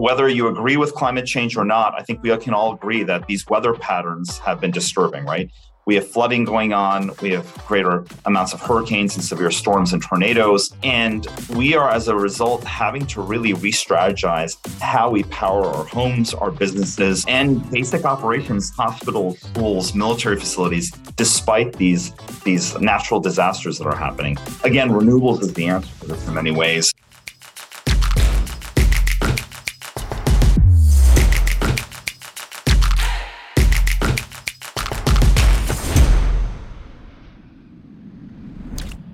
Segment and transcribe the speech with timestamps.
[0.00, 3.26] whether you agree with climate change or not, I think we can all agree that
[3.26, 5.50] these weather patterns have been disturbing, right?
[5.84, 7.10] We have flooding going on.
[7.20, 10.72] We have greater amounts of hurricanes and severe storms and tornadoes.
[10.82, 11.26] And
[11.56, 16.32] we are, as a result, having to really re strategize how we power our homes,
[16.32, 22.12] our businesses, and basic operations, hospitals, schools, military facilities, despite these,
[22.44, 24.38] these natural disasters that are happening.
[24.64, 26.92] Again, renewables is the answer to this in many ways.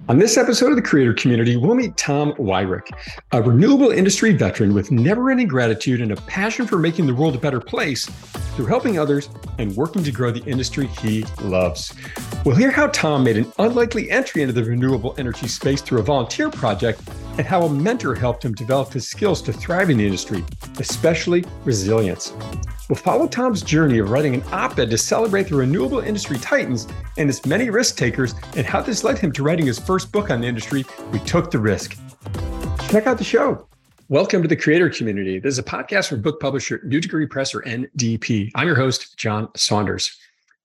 [0.08, 2.92] On this episode of the Creator Community, we'll meet Tom Weirich,
[3.32, 7.34] a renewable industry veteran with never ending gratitude and a passion for making the world
[7.34, 8.06] a better place
[8.54, 11.92] through helping others and working to grow the industry he loves.
[12.44, 16.04] We'll hear how Tom made an unlikely entry into the renewable energy space through a
[16.04, 17.00] volunteer project
[17.36, 20.44] and how a mentor helped him develop his skills to thrive in the industry,
[20.78, 22.32] especially resilience.
[22.88, 26.86] We'll follow Tom's journey of writing an op ed to celebrate the renewable industry titans
[27.16, 30.30] and its many risk takers, and how this led him to writing his first book
[30.30, 31.96] on the industry, We Took the Risk.
[32.90, 33.66] Check out the show.
[34.08, 35.38] Welcome to the creator community.
[35.38, 38.50] This is a podcast from book publisher New Degree Press or NDP.
[38.54, 40.16] I'm your host, John Saunders.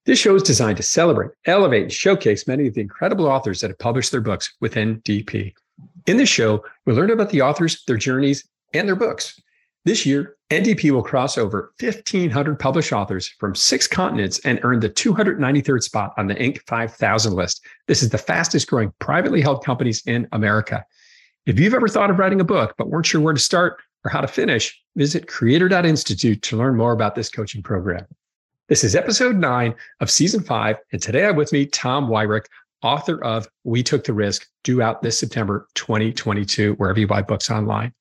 [0.05, 3.69] This show is designed to celebrate, elevate, and showcase many of the incredible authors that
[3.69, 5.53] have published their books with NDP.
[6.07, 9.39] In this show, we learn about the authors, their journeys, and their books.
[9.83, 14.89] This year, NDP will cross over 1,500 published authors from six continents and earn the
[14.89, 16.59] 293rd spot on the Inc.
[16.67, 17.65] 5000 list.
[17.87, 20.85] This is the fastest growing privately held companies in America.
[21.47, 24.11] If you've ever thought of writing a book but weren't sure where to start or
[24.11, 28.05] how to finish, visit creator.institute to learn more about this coaching program.
[28.69, 30.77] This is episode nine of season five.
[30.91, 32.45] And today I have with me Tom Weirich,
[32.83, 37.49] author of We Took the Risk, due out this September 2022, wherever you buy books
[37.49, 37.93] online.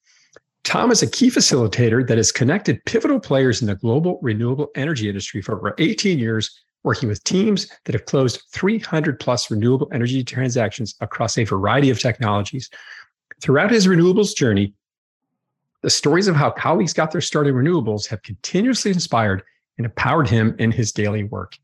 [0.64, 5.09] Tom is a key facilitator that has connected pivotal players in the global renewable energy
[5.09, 10.22] industry for over 18 years, working with teams that have closed 300 plus renewable energy
[10.22, 12.71] transactions across a variety of technologies.
[13.41, 14.75] Throughout his renewables journey,
[15.82, 19.42] the stories of how colleagues got their start in renewables have continuously inspired
[19.78, 21.56] and empowered him in his daily work.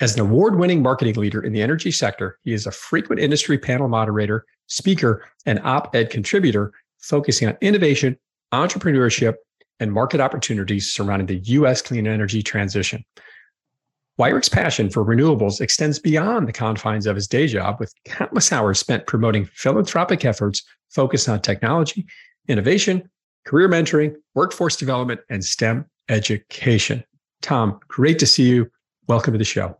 [0.00, 3.56] As an award winning marketing leader in the energy sector, he is a frequent industry
[3.56, 8.16] panel moderator, speaker, and op ed contributor focusing on innovation
[8.52, 9.34] entrepreneurship,
[9.80, 11.82] and market opportunities surrounding the U.S.
[11.82, 13.04] clean energy transition.
[14.18, 18.78] Weirich's passion for renewables extends beyond the confines of his day job, with countless hours
[18.78, 22.06] spent promoting philanthropic efforts focused on technology,
[22.46, 23.10] innovation,
[23.44, 27.02] career mentoring, workforce development, and STEM education.
[27.40, 28.70] Tom, great to see you.
[29.08, 29.76] Welcome to the show.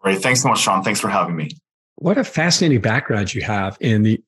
[0.00, 0.20] Great.
[0.20, 0.82] Thanks so much, Sean.
[0.82, 1.50] Thanks for having me.
[1.96, 4.22] What a fascinating background you have in the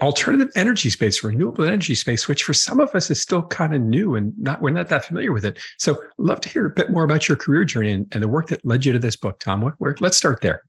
[0.00, 3.80] alternative energy space, renewable energy space, which for some of us is still kind of
[3.80, 5.58] new and not we're not that familiar with it.
[5.78, 8.48] So, love to hear a bit more about your career journey and, and the work
[8.48, 9.60] that led you to this book, Tom.
[9.60, 10.62] What, where, let's start there.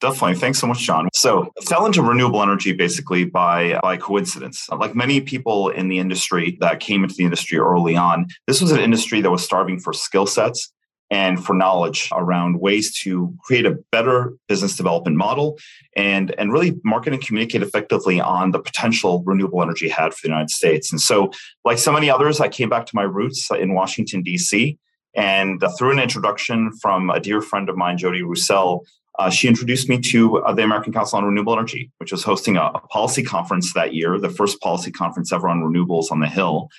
[0.00, 0.34] Definitely.
[0.34, 1.08] Thanks so much, John.
[1.14, 4.68] So, fell into renewable energy basically by by coincidence.
[4.68, 8.72] Like many people in the industry that came into the industry early on, this was
[8.72, 10.72] an industry that was starving for skill sets
[11.12, 15.58] and for knowledge around ways to create a better business development model
[15.94, 20.28] and, and really market and communicate effectively on the potential renewable energy had for the
[20.28, 20.90] United States.
[20.90, 21.30] And so,
[21.66, 24.78] like so many others, I came back to my roots in Washington, D.C.
[25.14, 28.86] And through an introduction from a dear friend of mine, Jody Roussel,
[29.18, 32.56] uh, she introduced me to uh, the American Council on Renewable Energy, which was hosting
[32.56, 36.26] a, a, policy conference that year, the first policy conference ever on renewables on the
[36.26, 36.70] Hill.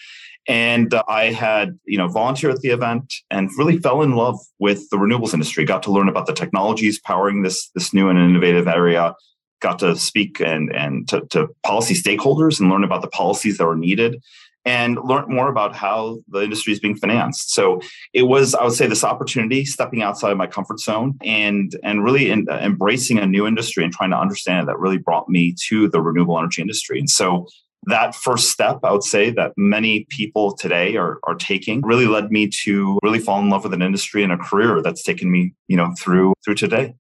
[0.48, 4.38] And uh, I had, you know, volunteered at the event and really fell in love
[4.60, 5.64] with the renewables industry.
[5.64, 9.16] Got to learn about the technologies powering this this new and innovative area.
[9.62, 13.66] Got to speak and and to, to policy stakeholders and learn about the policies that
[13.66, 14.22] were needed,
[14.66, 17.54] and learn more about how the industry is being financed.
[17.54, 17.80] So
[18.12, 22.30] it was, I would say, this opportunity stepping outside my comfort zone and and really
[22.32, 25.56] in, uh, embracing a new industry and trying to understand it that really brought me
[25.70, 27.00] to the renewable energy industry.
[27.00, 27.48] And so
[27.88, 32.32] that first step, I would say that many people today are, are taking really led
[32.32, 35.54] me to really fall in love with an industry and a career that's taken me,
[35.68, 36.96] you know, through through today.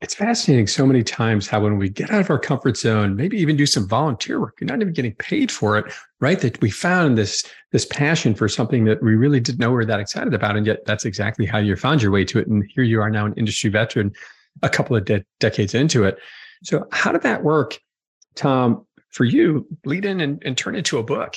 [0.00, 3.38] It's fascinating so many times how when we get out of our comfort zone, maybe
[3.38, 5.86] even do some volunteer work, you're not even getting paid for it,
[6.20, 6.38] right?
[6.40, 7.42] That we found this
[7.72, 10.56] this passion for something that we really didn't know we were that excited about.
[10.56, 12.48] And yet that's exactly how you found your way to it.
[12.48, 14.12] And here you are now an industry veteran,
[14.62, 16.18] a couple of de- decades into it.
[16.64, 17.78] So how did that work,
[18.34, 18.84] Tom?
[19.14, 21.36] For you, lead in and, and turn into a book?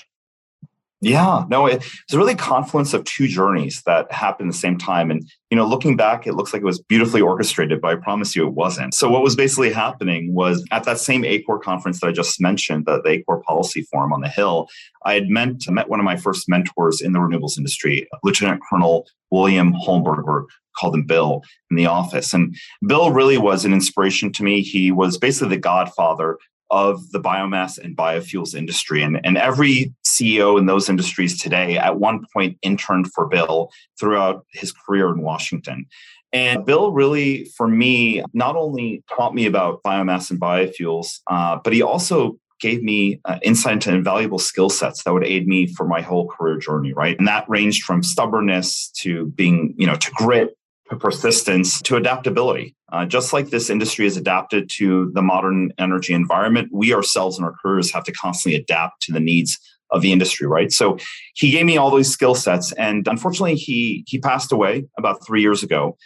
[0.99, 4.79] Yeah, no, it, it's a really confluence of two journeys that happened at the same
[4.79, 5.11] time.
[5.11, 8.35] And, you know, looking back, it looks like it was beautifully orchestrated, but I promise
[8.35, 8.95] you it wasn't.
[8.95, 12.87] So what was basically happening was at that same ACORE conference that I just mentioned,
[12.87, 14.69] the, the ACORE Policy Forum on the Hill,
[15.05, 19.07] I had met, met one of my first mentors in the renewables industry, Lieutenant Colonel
[19.29, 20.45] William Holmberger,
[20.75, 22.33] called him Bill in the office.
[22.33, 22.55] And
[22.87, 24.61] Bill really was an inspiration to me.
[24.61, 29.01] He was basically the godfather of the biomass and biofuels industry.
[29.01, 33.69] And, and every CEO in those industries today at one point interned for Bill
[33.99, 35.85] throughout his career in Washington.
[36.33, 41.73] And Bill really, for me, not only taught me about biomass and biofuels, uh, but
[41.73, 45.87] he also gave me uh, insight into invaluable skill sets that would aid me for
[45.87, 47.17] my whole career journey, right?
[47.17, 50.56] And that ranged from stubbornness to being, you know, to grit
[50.95, 52.75] persistence to adaptability.
[52.91, 57.45] Uh, just like this industry is adapted to the modern energy environment, we ourselves and
[57.45, 59.59] our careers have to constantly adapt to the needs
[59.91, 60.71] of the industry, right?
[60.71, 60.97] So
[61.33, 65.41] he gave me all those skill sets, and unfortunately, he he passed away about three
[65.41, 65.97] years ago.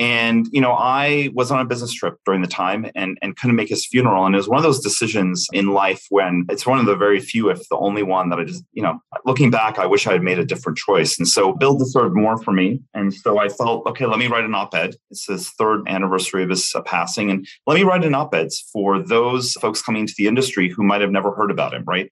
[0.00, 3.54] And you know, I was on a business trip during the time and, and couldn't
[3.54, 4.24] make his funeral.
[4.24, 7.20] And it was one of those decisions in life when it's one of the very
[7.20, 10.12] few, if the only one that I just, you know, looking back, I wish I
[10.12, 11.18] had made a different choice.
[11.18, 12.80] And so Bill deserved more for me.
[12.94, 14.94] And so I felt, okay, let me write an op-ed.
[15.10, 17.30] It's his third anniversary of his passing.
[17.30, 21.02] And let me write an op-ed for those folks coming into the industry who might
[21.02, 22.10] have never heard about him, right?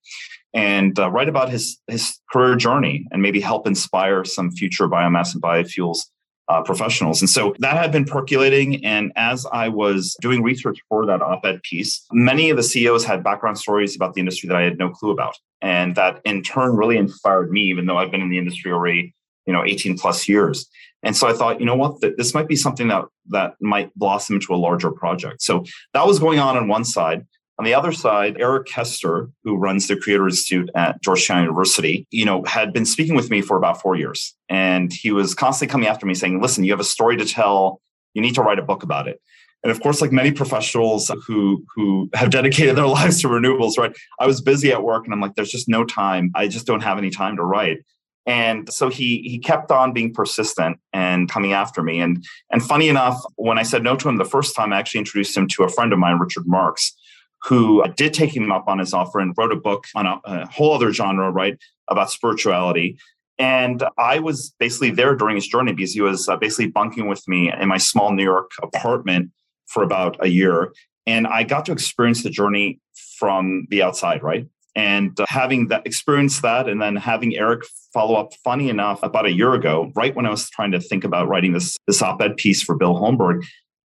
[0.55, 5.35] and uh, write about his his career journey and maybe help inspire some future biomass
[5.35, 6.07] and biofuels
[6.49, 7.21] uh, professionals.
[7.21, 8.85] And so that had been percolating.
[8.85, 13.05] And as I was doing research for that op ed piece, many of the CEOs
[13.05, 15.37] had background stories about the industry that I had no clue about.
[15.61, 19.15] And that in turn really inspired me, even though I've been in the industry already,
[19.47, 20.69] you know, 18 plus years.
[21.03, 24.37] And so I thought, you know what, this might be something that that might blossom
[24.37, 25.43] into a larger project.
[25.43, 25.65] So
[25.95, 27.27] that was going on on one side.
[27.59, 32.25] On the other side, Eric Koester, who runs the Creator Institute at Georgetown University, you
[32.25, 34.35] know, had been speaking with me for about four years.
[34.49, 37.81] And he was constantly coming after me saying, listen, you have a story to tell.
[38.15, 39.21] You need to write a book about it.
[39.65, 43.93] And of course, like many professionals who who have dedicated their lives to renewables, right?
[44.21, 46.31] I was busy at work and I'm like, there's just no time.
[46.35, 47.79] I just don't have any time to write.
[48.25, 51.99] And so he he kept on being persistent and coming after me.
[52.01, 55.01] And and funny enough, when I said no to him the first time, I actually
[55.01, 56.95] introduced him to a friend of mine, Richard Marks,
[57.43, 60.47] who did take him up on his offer and wrote a book on a, a
[60.47, 61.57] whole other genre, right,
[61.89, 62.99] about spirituality.
[63.39, 67.27] And I was basically there during his journey because he was uh, basically bunking with
[67.29, 69.31] me in my small New York apartment
[69.67, 70.73] for about a year.
[71.07, 72.81] And I got to experience the journey
[73.19, 74.47] from the outside, right?
[74.75, 79.27] And uh, having that experience that, and then having Eric follow up, funny enough, about
[79.27, 82.21] a year ago, right when I was trying to think about writing this, this op
[82.21, 83.45] ed piece for Bill Holmberg,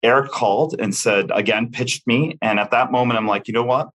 [0.06, 2.38] Eric called and said, again, pitched me.
[2.42, 3.90] And at that moment, I'm like, you know what?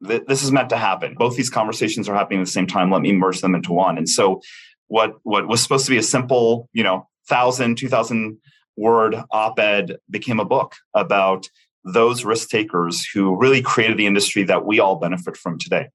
[0.00, 1.14] This is meant to happen.
[1.14, 2.90] Both these conversations are happening at the same time.
[2.90, 3.98] Let me merge them into one.
[3.98, 4.40] And so,
[4.86, 8.38] what what was supposed to be a simple, you know, thousand, two thousand
[8.76, 11.50] word op-ed became a book about
[11.84, 15.88] those risk takers who really created the industry that we all benefit from today.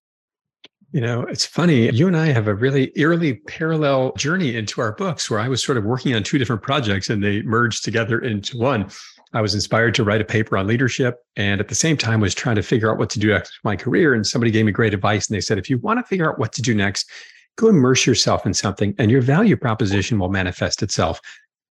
[0.91, 1.89] You know, it's funny.
[1.91, 5.63] You and I have a really eerily parallel journey into our books where I was
[5.63, 8.89] sort of working on two different projects and they merged together into one.
[9.35, 12.33] I was inspired to write a paper on leadership and at the same time was
[12.33, 14.13] trying to figure out what to do next with my career.
[14.13, 15.27] And somebody gave me great advice.
[15.27, 17.09] And they said, if you want to figure out what to do next,
[17.57, 21.19] go immerse yourself in something and your value proposition will manifest itself.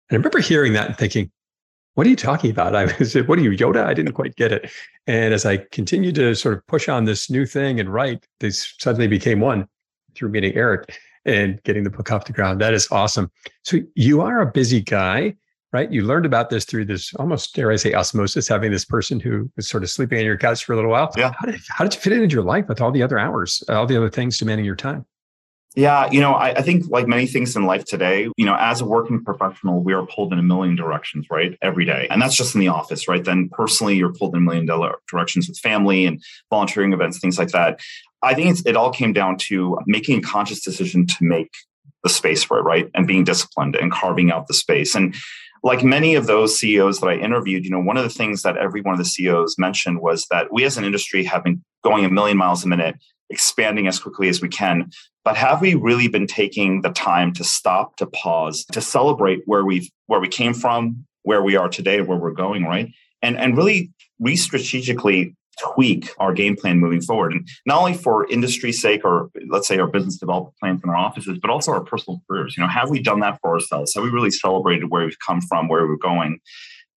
[0.09, 1.31] And I remember hearing that and thinking,
[1.95, 2.75] what are you talking about?
[2.75, 3.83] I said, what are you, Yoda?
[3.83, 4.71] I didn't quite get it.
[5.05, 8.51] And as I continued to sort of push on this new thing and write, they
[8.51, 9.67] suddenly became one
[10.15, 12.61] through meeting Eric and getting the book off the ground.
[12.61, 13.29] That is awesome.
[13.63, 15.35] So you are a busy guy
[15.71, 15.91] right?
[15.91, 19.49] You learned about this through this almost, dare I say, osmosis, having this person who
[19.55, 21.11] was sort of sleeping on your couch for a little while.
[21.15, 21.33] Yeah.
[21.37, 23.63] How did, how did you fit it into your life with all the other hours,
[23.69, 25.05] uh, all the other things demanding your time?
[25.75, 28.81] Yeah, you know, I, I, think like many things in life today, you know, as
[28.81, 31.55] a working professional, we are pulled in a million directions, right?
[31.61, 32.07] Every day.
[32.09, 33.23] And that's just in the office, right?
[33.23, 37.37] Then personally, you're pulled in a million dollar directions with family and volunteering events, things
[37.37, 37.79] like that.
[38.23, 41.53] I think it all came down to making a conscious decision to make
[42.03, 42.89] the space for it, right?
[42.95, 44.95] And being disciplined and carving out the space.
[44.95, 45.15] And
[45.63, 48.57] like many of those CEOs that I interviewed, you know, one of the things that
[48.57, 52.05] every one of the CEOs mentioned was that we as an industry have been going
[52.05, 52.95] a million miles a minute,
[53.29, 54.89] expanding as quickly as we can.
[55.23, 59.65] But have we really been taking the time to stop, to pause, to celebrate where
[59.65, 62.91] we've where we came from, where we are today, where we're going, right?
[63.21, 67.33] And and really re-strategically tweak our game plan moving forward.
[67.33, 70.95] And not only for industry's sake or let's say our business development plans in our
[70.95, 72.55] offices, but also our personal careers.
[72.57, 73.93] You know, have we done that for ourselves?
[73.93, 76.39] Have we really celebrated where we've come from, where we're going?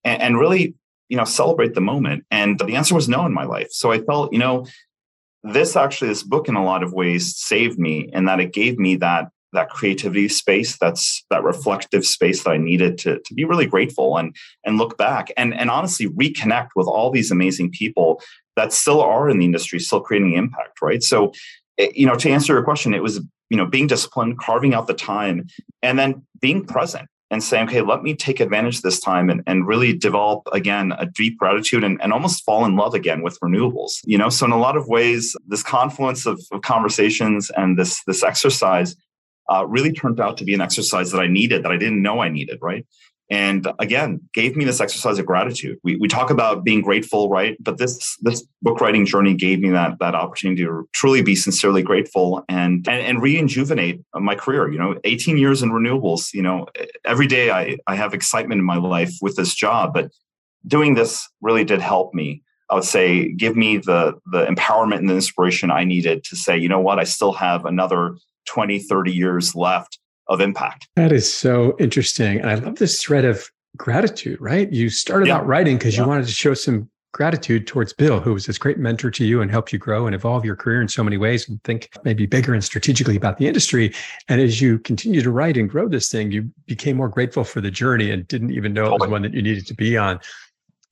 [0.04, 0.74] And, and really,
[1.08, 2.24] you know, celebrate the moment.
[2.30, 3.68] And the answer was no in my life.
[3.70, 4.66] So I felt, you know,
[5.42, 8.78] this actually, this book in a lot of ways saved me in that it gave
[8.78, 13.44] me that that creativity space that's that reflective space that i needed to, to be
[13.44, 18.20] really grateful and and look back and and honestly reconnect with all these amazing people
[18.56, 21.32] that still are in the industry still creating impact right so
[21.78, 24.86] eh, you know to answer your question it was you know being disciplined carving out
[24.86, 25.46] the time
[25.82, 29.42] and then being present and saying okay let me take advantage of this time and,
[29.46, 33.38] and really develop again a deep gratitude and, and almost fall in love again with
[33.40, 37.78] renewables you know so in a lot of ways this confluence of, of conversations and
[37.78, 38.96] this this exercise
[39.52, 42.22] uh, really turned out to be an exercise that I needed that I didn't know
[42.22, 42.86] I needed, right?
[43.32, 45.78] And again, gave me this exercise of gratitude.
[45.82, 47.56] We, we talk about being grateful, right?
[47.58, 51.82] But this this book writing journey gave me that that opportunity to truly be sincerely
[51.82, 53.22] grateful and and, and
[54.22, 54.70] my career.
[54.70, 56.34] You know, 18 years in renewables.
[56.34, 56.66] You know,
[57.06, 60.10] every day I I have excitement in my life with this job, but
[60.66, 65.08] doing this really did help me I would say give me the the empowerment and
[65.08, 69.10] the inspiration I needed to say, you know what, I still have another 20, 30
[69.10, 69.98] years left
[70.28, 70.88] of impact.
[70.96, 72.40] That is so interesting.
[72.40, 74.70] And I love this thread of gratitude, right?
[74.72, 75.36] You started yeah.
[75.36, 76.02] out writing because yeah.
[76.02, 79.42] you wanted to show some gratitude towards Bill, who was this great mentor to you
[79.42, 82.24] and helped you grow and evolve your career in so many ways and think maybe
[82.24, 83.94] bigger and strategically about the industry.
[84.28, 87.60] And as you continue to write and grow this thing, you became more grateful for
[87.60, 88.96] the journey and didn't even know totally.
[88.96, 90.20] it was one that you needed to be on.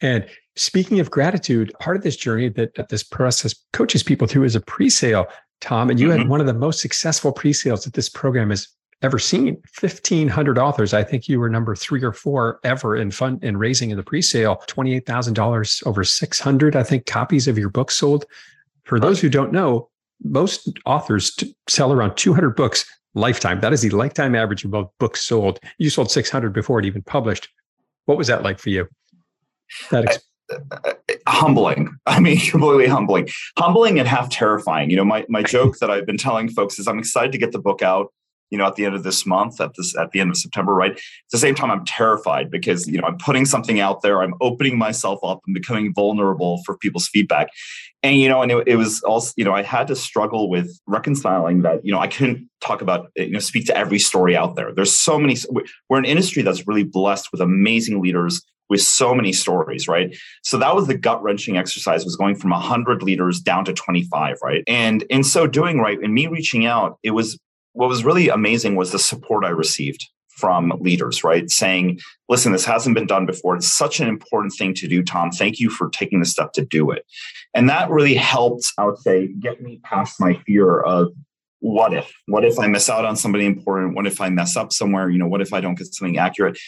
[0.02, 4.44] And speaking of gratitude, part of this journey that, that this process coaches people through
[4.44, 5.26] is a pre-sale
[5.60, 6.20] Tom, and you mm-hmm.
[6.20, 8.68] had one of the most successful pre-sales that this program has
[9.02, 9.57] ever seen.
[9.80, 10.92] 1500 authors.
[10.92, 14.02] I think you were number three or four ever in fund in raising in the
[14.02, 14.62] pre-sale.
[14.69, 18.26] $28,000 over 600, I think, copies of your book sold.
[18.85, 19.02] For right.
[19.02, 19.88] those who don't know,
[20.23, 21.37] most authors
[21.69, 23.61] sell around 200 books lifetime.
[23.61, 25.61] That is the lifetime average of both books sold.
[25.78, 27.49] You sold 600 before it even published.
[28.04, 28.87] What was that like for you?
[29.90, 30.19] That ex-
[30.52, 31.97] uh, uh, uh, humbling.
[32.07, 34.90] I mean, completely humbling, humbling and half terrifying.
[34.90, 37.52] You know, my my joke that I've been telling folks is I'm excited to get
[37.52, 38.12] the book out.
[38.50, 40.75] You know, at the end of this month, at this at the end of September,
[40.75, 40.92] right?
[40.92, 44.23] At the same time, I'm terrified because you know I'm putting something out there.
[44.23, 47.49] I'm opening myself up and becoming vulnerable for people's feedback.
[48.02, 50.80] And you know, and it, it was also you know I had to struggle with
[50.87, 51.85] reconciling that.
[51.85, 54.73] You know, I couldn't talk about you know speak to every story out there.
[54.75, 55.37] There's so many.
[55.88, 60.16] We're an industry that's really blessed with amazing leaders with so many stories, right?
[60.42, 64.37] So that was the gut wrenching exercise was going from 100 leaders down to 25,
[64.42, 64.62] right?
[64.66, 67.38] And in so doing, right, and me reaching out, it was
[67.80, 71.49] what was really amazing was the support I received from leaders, right?
[71.49, 73.56] Saying, listen, this hasn't been done before.
[73.56, 75.30] It's such an important thing to do, Tom.
[75.30, 77.06] Thank you for taking the step to do it.
[77.54, 81.14] And that really helped, I would say, get me past my fear of
[81.60, 82.12] what if?
[82.26, 83.96] What if I miss out on somebody important?
[83.96, 85.08] What if I mess up somewhere?
[85.08, 86.58] You know, what if I don't get something accurate?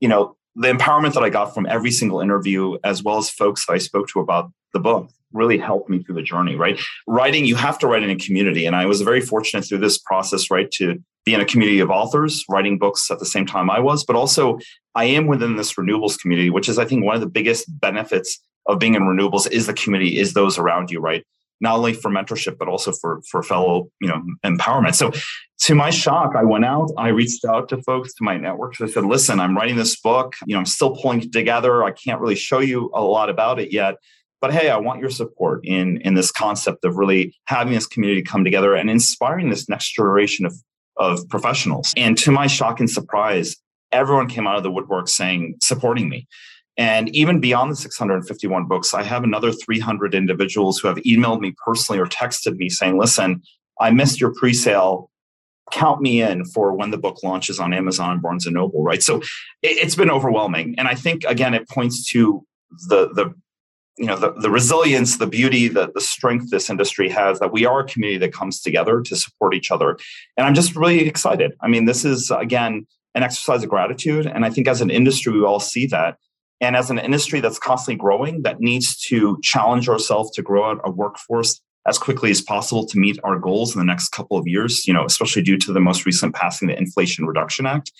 [0.00, 3.64] You know, the empowerment that I got from every single interview, as well as folks
[3.64, 6.78] that I spoke to about the book, really helped me through the journey, right?
[7.06, 8.66] Writing, you have to write in a community.
[8.66, 11.90] And I was very fortunate through this process, right, to be in a community of
[11.90, 14.58] authors writing books at the same time I was, but also
[14.94, 18.40] I am within this renewables community, which is, I think, one of the biggest benefits
[18.66, 21.24] of being in renewables is the community, is those around you, right?
[21.60, 25.10] not only for mentorship but also for for fellow you know empowerment so
[25.58, 28.86] to my shock i went out i reached out to folks to my networks i
[28.86, 32.34] said listen i'm writing this book you know i'm still pulling together i can't really
[32.34, 33.96] show you a lot about it yet
[34.40, 38.22] but hey i want your support in in this concept of really having this community
[38.22, 40.54] come together and inspiring this next generation of
[40.96, 43.56] of professionals and to my shock and surprise
[43.92, 46.26] everyone came out of the woodwork saying supporting me
[46.78, 51.52] and even beyond the 651 books, I have another 300 individuals who have emailed me
[51.64, 53.42] personally or texted me saying, listen,
[53.80, 55.10] I missed your pre sale.
[55.72, 59.02] Count me in for when the book launches on Amazon and Barnes and Noble, right?
[59.02, 59.20] So
[59.62, 60.76] it's been overwhelming.
[60.78, 62.46] And I think, again, it points to
[62.88, 63.34] the, the,
[63.98, 67.66] you know the, the resilience the beauty the, the strength this industry has that we
[67.66, 69.98] are a community that comes together to support each other.
[70.36, 71.52] And i'm just really excited.
[71.60, 74.26] I mean this is again an exercise of gratitude.
[74.26, 76.18] And i think as an industry we all see that.
[76.60, 80.80] And as an industry that's constantly growing, that needs to challenge ourselves to grow out
[80.84, 84.46] a workforce as quickly as possible to meet our goals in the next couple of
[84.46, 87.92] years, you know, especially due to the most recent passing the Inflation Reduction Act.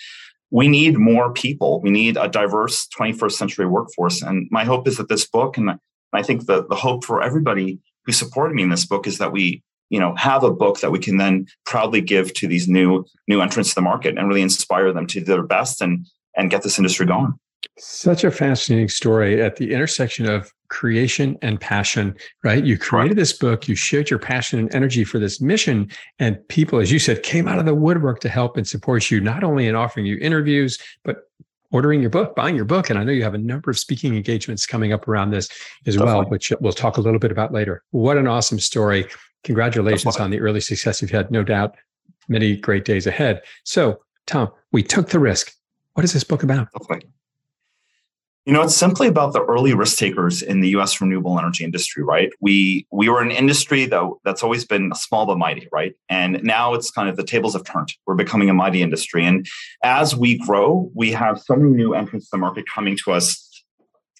[0.50, 1.81] We need more people.
[1.83, 4.23] We need a diverse 21st century workforce.
[4.23, 5.78] And my hope is that this book, and
[6.12, 9.33] I think the, the hope for everybody who supported me in this book is that
[9.33, 13.05] we you know have a book that we can then proudly give to these new
[13.26, 16.50] new entrants to the market and really inspire them to do their best and and
[16.50, 17.33] get this industry going
[17.78, 22.64] such a fascinating story at the intersection of creation and passion, right?
[22.64, 26.78] You created this book, you shared your passion and energy for this mission, and people,
[26.78, 29.66] as you said, came out of the woodwork to help and support you, not only
[29.66, 31.28] in offering you interviews, but
[31.70, 32.90] ordering your book, buying your book.
[32.90, 35.48] And I know you have a number of speaking engagements coming up around this
[35.87, 36.20] as Definitely.
[36.20, 37.82] well, which we'll talk a little bit about later.
[37.90, 39.06] What an awesome story.
[39.44, 41.30] Congratulations on the early success you've had.
[41.30, 41.76] No doubt,
[42.28, 43.42] many great days ahead.
[43.64, 45.52] So, Tom, we took the risk.
[45.94, 46.68] What is this book about?
[46.82, 47.00] Okay.
[48.49, 51.02] You know, it's simply about the early risk takers in the U.S.
[51.02, 52.31] renewable energy industry, right?
[52.40, 55.95] We we were an industry that that's always been small but mighty, right?
[56.09, 57.93] And now it's kind of the tables have turned.
[58.07, 59.47] We're becoming a mighty industry, and
[59.85, 63.62] as we grow, we have so many new entrants to the market coming to us,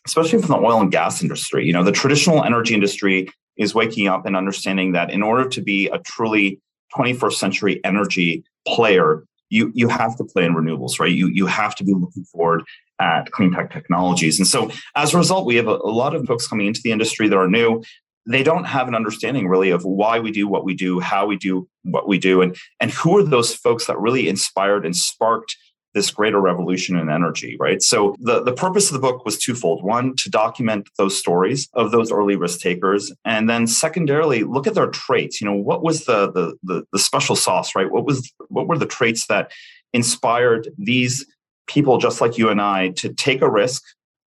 [0.07, 1.65] especially from the oil and gas industry.
[1.65, 5.63] You know, the traditional energy industry is waking up and understanding that in order to
[5.63, 6.61] be a truly
[6.95, 11.13] 21st century energy player, you you have to play in renewables, right?
[11.13, 12.65] You you have to be looking forward
[13.01, 14.39] at clean tech technologies.
[14.39, 16.93] And so as a result, we have a, a lot of folks coming into the
[16.93, 17.83] industry that are new.
[18.27, 21.37] They don't have an understanding really of why we do what we do, how we
[21.37, 25.57] do what we do, and and who are those folks that really inspired and sparked
[25.95, 27.83] this greater revolution in energy, right?
[27.83, 29.83] So the, the purpose of the book was twofold.
[29.83, 33.13] One, to document those stories of those early risk takers.
[33.25, 35.41] And then secondarily, look at their traits.
[35.41, 37.91] You know, what was the, the, the, the special sauce, right?
[37.91, 39.51] What was what were the traits that
[39.93, 41.25] inspired these
[41.69, 43.83] people just like you and I to take a risk,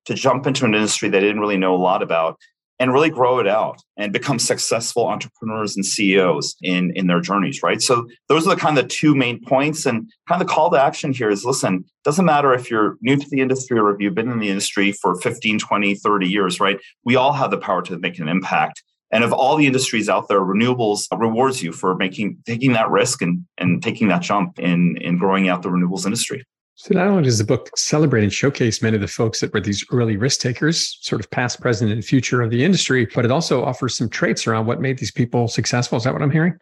[0.06, 2.38] to jump into an industry they didn't really know a lot about,
[2.82, 7.62] and really grow it out and become successful entrepreneurs and CEOs in, in their journeys,
[7.62, 7.80] right?
[7.80, 9.86] So those are the kind of the two main points.
[9.86, 13.18] And kind of the call to action here is listen, doesn't matter if you're new
[13.18, 16.60] to the industry or if you've been in the industry for 15, 20, 30 years,
[16.60, 16.80] right?
[17.06, 18.82] We all have the power to make an impact.
[19.12, 23.22] And of all the industries out there, renewables rewards you for making taking that risk
[23.22, 26.44] and, and taking that jump in, in growing out the renewables industry.
[26.76, 29.62] So not only does the book celebrate and showcase many of the folks that were
[29.62, 33.32] these early risk takers, sort of past, present, and future of the industry, but it
[33.32, 35.98] also offers some traits around what made these people successful.
[35.98, 36.58] Is that what I'm hearing?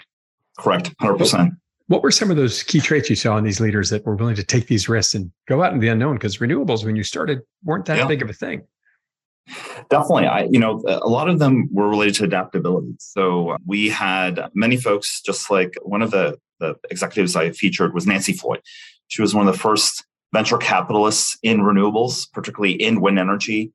[0.57, 1.51] Correct, 100%.
[1.87, 4.35] What were some of those key traits you saw in these leaders that were willing
[4.35, 6.15] to take these risks and go out in the unknown?
[6.15, 8.05] Because renewables, when you started, weren't that yeah.
[8.05, 8.63] big of a thing.
[9.89, 10.27] Definitely.
[10.27, 12.93] I, you know, a lot of them were related to adaptability.
[12.99, 18.05] So we had many folks, just like one of the, the executives I featured was
[18.05, 18.61] Nancy Floyd.
[19.09, 23.73] She was one of the first venture capitalists in renewables, particularly in wind energy,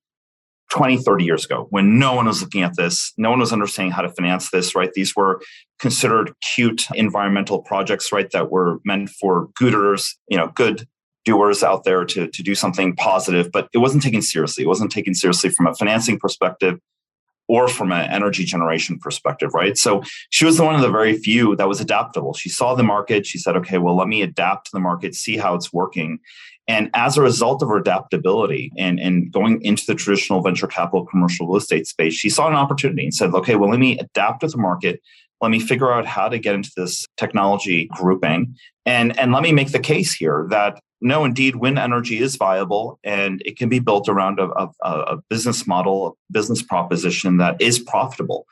[0.71, 3.93] 20, 30 years ago, when no one was looking at this, no one was understanding
[3.93, 4.93] how to finance this, right?
[4.93, 5.41] These were
[5.79, 8.31] considered cute environmental projects, right?
[8.33, 10.89] That were meant for gooders, you know, good
[11.25, 14.65] doers out there to, to do something positive, but it wasn't taken seriously.
[14.65, 16.79] It wasn't taken seriously from a financing perspective
[17.49, 19.77] or from an energy generation perspective, right?
[19.77, 22.35] So she was one of the very few that was adaptable.
[22.35, 23.27] She saw the market.
[23.27, 26.19] She said, okay, well, let me adapt to the market, see how it's working.
[26.67, 31.05] And as a result of her adaptability and, and going into the traditional venture capital
[31.05, 34.41] commercial real estate space, she saw an opportunity and said, okay, well, let me adapt
[34.41, 35.03] to the market.
[35.43, 38.57] Let me figure out how to get into this technology grouping.
[38.87, 42.99] And, and let me make the case here that no, indeed, wind energy is viable
[43.05, 47.61] and it can be built around a, a, a business model, a business proposition that
[47.61, 48.47] is profitable.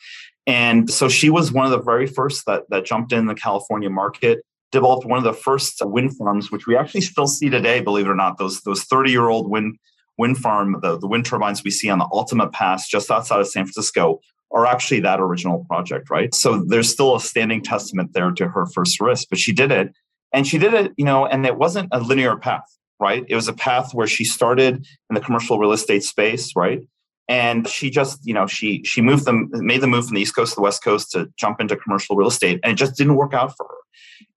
[0.46, 3.88] And so she was one of the very first that, that jumped in the California
[3.88, 8.04] market, developed one of the first wind farms, which we actually still see today, believe
[8.04, 9.78] it or not, those, those 30 year old wind,
[10.18, 13.48] wind farm, the, the wind turbines we see on the Altamont Pass just outside of
[13.48, 16.34] San Francisco are actually that original project, right?
[16.34, 19.94] So there's still a standing testament there to her first risk, but she did it
[20.32, 22.64] and she did it, you know, and it wasn't a linear path,
[22.98, 23.24] right?
[23.28, 26.80] It was a path where she started in the commercial real estate space, right?
[27.28, 30.34] And she just, you know, she she moved them, made the move from the East
[30.34, 33.14] Coast to the West Coast to jump into commercial real estate, and it just didn't
[33.14, 33.76] work out for her.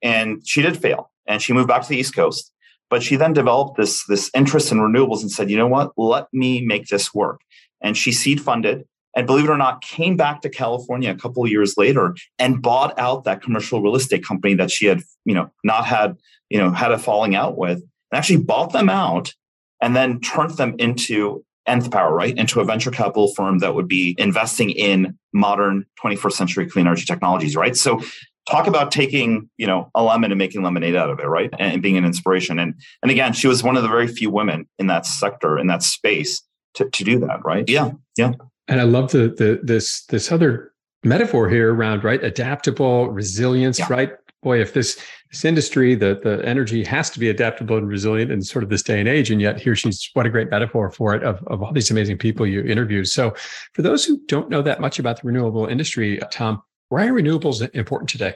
[0.01, 2.51] And she did fail, and she moved back to the East Coast.
[2.89, 6.27] But she then developed this this interest in renewables and said, you know what, let
[6.31, 7.41] me make this work.
[7.81, 11.43] And she seed funded and believe it or not, came back to California a couple
[11.43, 15.33] of years later and bought out that commercial real estate company that she had, you
[15.33, 16.17] know, not had,
[16.49, 19.33] you know, had a falling out with, and actually bought them out
[19.81, 22.37] and then turned them into nth power, right?
[22.37, 27.05] Into a venture capital firm that would be investing in modern 21st century clean energy
[27.05, 27.75] technologies, right?
[27.75, 28.01] So
[28.49, 31.49] talk about taking, you know, a lemon and making lemonade out of it, right?
[31.57, 32.59] And, and being an inspiration.
[32.59, 35.67] And and again, she was one of the very few women in that sector, in
[35.67, 36.43] that space
[36.75, 37.67] to, to do that, right?
[37.67, 37.91] Yeah.
[38.17, 38.33] Yeah
[38.67, 40.73] and I love the the this this other
[41.03, 43.87] metaphor here around right adaptable resilience yeah.
[43.89, 44.11] right?
[44.41, 44.99] Boy if this
[45.31, 48.83] this industry the the energy has to be adaptable and resilient in sort of this
[48.83, 51.63] day and age and yet here she's what a great metaphor for it of, of
[51.63, 53.07] all these amazing people you interviewed.
[53.07, 53.33] So
[53.73, 57.13] for those who don't know that much about the renewable industry uh, tom why are
[57.13, 58.35] renewables important today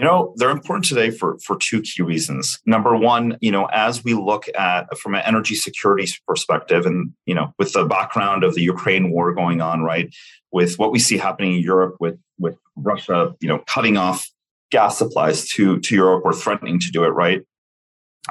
[0.00, 2.58] you know, they're important today for, for two key reasons.
[2.64, 7.34] Number one, you know, as we look at from an energy security perspective, and, you
[7.34, 10.08] know, with the background of the Ukraine war going on, right,
[10.52, 14.26] with what we see happening in Europe with, with Russia, you know, cutting off
[14.70, 17.42] gas supplies to, to Europe or threatening to do it, right?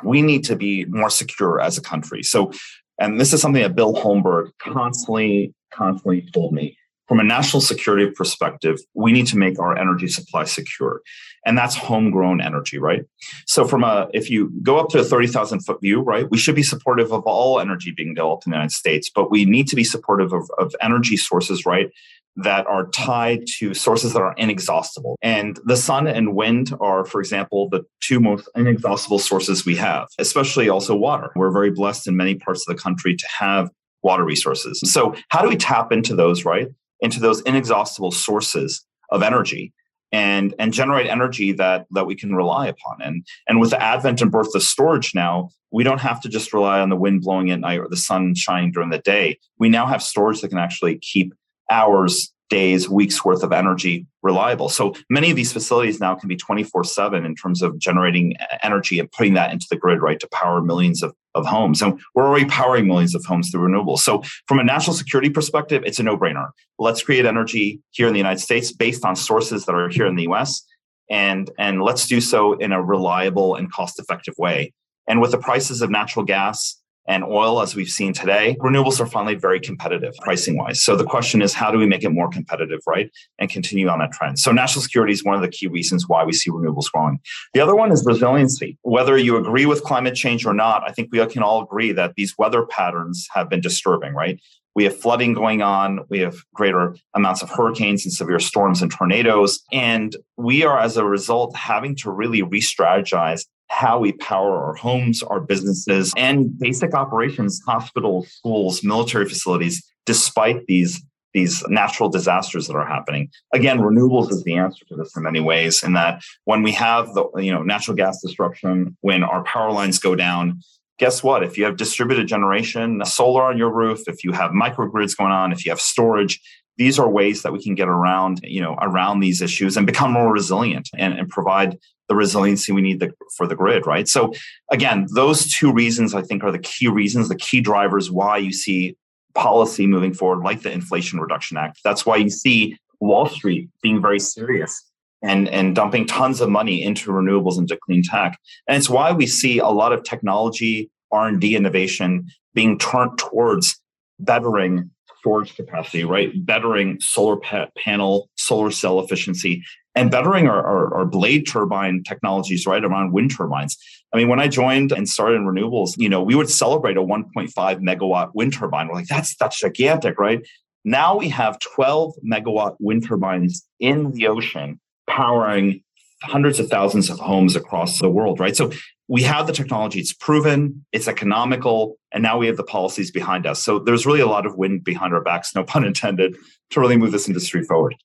[0.03, 2.23] We need to be more secure as a country.
[2.23, 2.51] So,
[2.99, 6.78] and this is something that Bill Holmberg constantly, constantly told me
[7.09, 11.01] from a national security perspective, we need to make our energy supply secure.
[11.43, 13.03] And that's homegrown energy, right?
[13.47, 16.55] So from a if you go up to a 30,000 foot view, right, we should
[16.55, 19.75] be supportive of all energy being developed in the United States, but we need to
[19.75, 21.89] be supportive of, of energy sources, right?
[22.35, 25.17] that are tied to sources that are inexhaustible.
[25.21, 30.07] And the sun and wind are, for example, the two most inexhaustible sources we have,
[30.19, 31.31] especially also water.
[31.35, 33.69] We're very blessed in many parts of the country to have
[34.03, 34.79] water resources.
[34.85, 36.67] So, how do we tap into those, right?
[37.01, 39.73] Into those inexhaustible sources of energy
[40.11, 43.01] and and generate energy that that we can rely upon.
[43.01, 46.53] And and with the advent and birth of storage now we don't have to just
[46.53, 49.39] rely on the wind blowing at night or the sun shining during the day.
[49.59, 51.33] We now have storage that can actually keep
[51.69, 54.69] hours, days, weeks worth of energy reliable.
[54.69, 58.99] So many of these facilities now can be 24 7 in terms of generating energy
[58.99, 61.81] and putting that into the grid, right, to power millions of, of homes.
[61.81, 63.99] And we're already powering millions of homes through renewables.
[63.99, 66.49] So from a national security perspective, it's a no brainer.
[66.77, 70.15] Let's create energy here in the United States based on sources that are here in
[70.15, 70.65] the US.
[71.09, 74.73] And, and let's do so in a reliable and cost effective way.
[75.07, 79.07] And with the prices of natural gas and oil, as we've seen today, renewables are
[79.07, 80.79] finally very competitive pricing wise.
[80.79, 83.11] So the question is, how do we make it more competitive, right?
[83.39, 84.37] And continue on that trend.
[84.37, 87.19] So national security is one of the key reasons why we see renewables growing.
[87.55, 88.77] The other one is resiliency.
[88.83, 92.13] Whether you agree with climate change or not, I think we can all agree that
[92.15, 94.39] these weather patterns have been disturbing, right?
[94.75, 96.01] We have flooding going on.
[96.09, 99.61] We have greater amounts of hurricanes and severe storms and tornadoes.
[99.73, 104.75] And we are, as a result, having to really re strategize how we power our
[104.75, 111.01] homes, our businesses, and basic operations, hospitals, schools, military facilities, despite these
[111.33, 113.29] these natural disasters that are happening.
[113.53, 117.13] Again, renewables is the answer to this in many ways, in that when we have
[117.13, 120.61] the you know natural gas disruption, when our power lines go down,
[120.97, 121.43] guess what?
[121.43, 125.51] If you have distributed generation, solar on your roof, if you have microgrids going on,
[125.51, 126.41] if you have storage,
[126.79, 130.11] these are ways that we can get around you know around these issues and become
[130.11, 134.07] more resilient and, and provide the resiliency we need the, for the grid, right?
[134.07, 134.33] So
[134.71, 138.51] again, those two reasons I think are the key reasons, the key drivers why you
[138.51, 138.97] see
[139.35, 141.79] policy moving forward, like the Inflation Reduction Act.
[141.83, 144.83] That's why you see Wall Street being very serious
[145.21, 148.37] and, and dumping tons of money into renewables into clean tech.
[148.67, 153.79] And it's why we see a lot of technology, R&D innovation being turned towards
[154.19, 154.89] bettering
[155.19, 156.31] storage capacity, right?
[156.45, 159.63] Bettering solar pa- panel, solar cell efficiency,
[159.95, 163.77] and bettering our, our, our, blade turbine technologies right around wind turbines.
[164.13, 167.01] I mean, when I joined and started in renewables, you know, we would celebrate a
[167.01, 168.87] 1.5 megawatt wind turbine.
[168.87, 170.45] We're like, that's that's gigantic, right?
[170.85, 175.83] Now we have 12 megawatt wind turbines in the ocean powering
[176.23, 178.55] hundreds of thousands of homes across the world, right?
[178.55, 178.71] So
[179.07, 183.45] we have the technology, it's proven, it's economical, and now we have the policies behind
[183.45, 183.63] us.
[183.63, 186.35] So there's really a lot of wind behind our backs, no pun intended,
[186.71, 187.95] to really move this industry forward.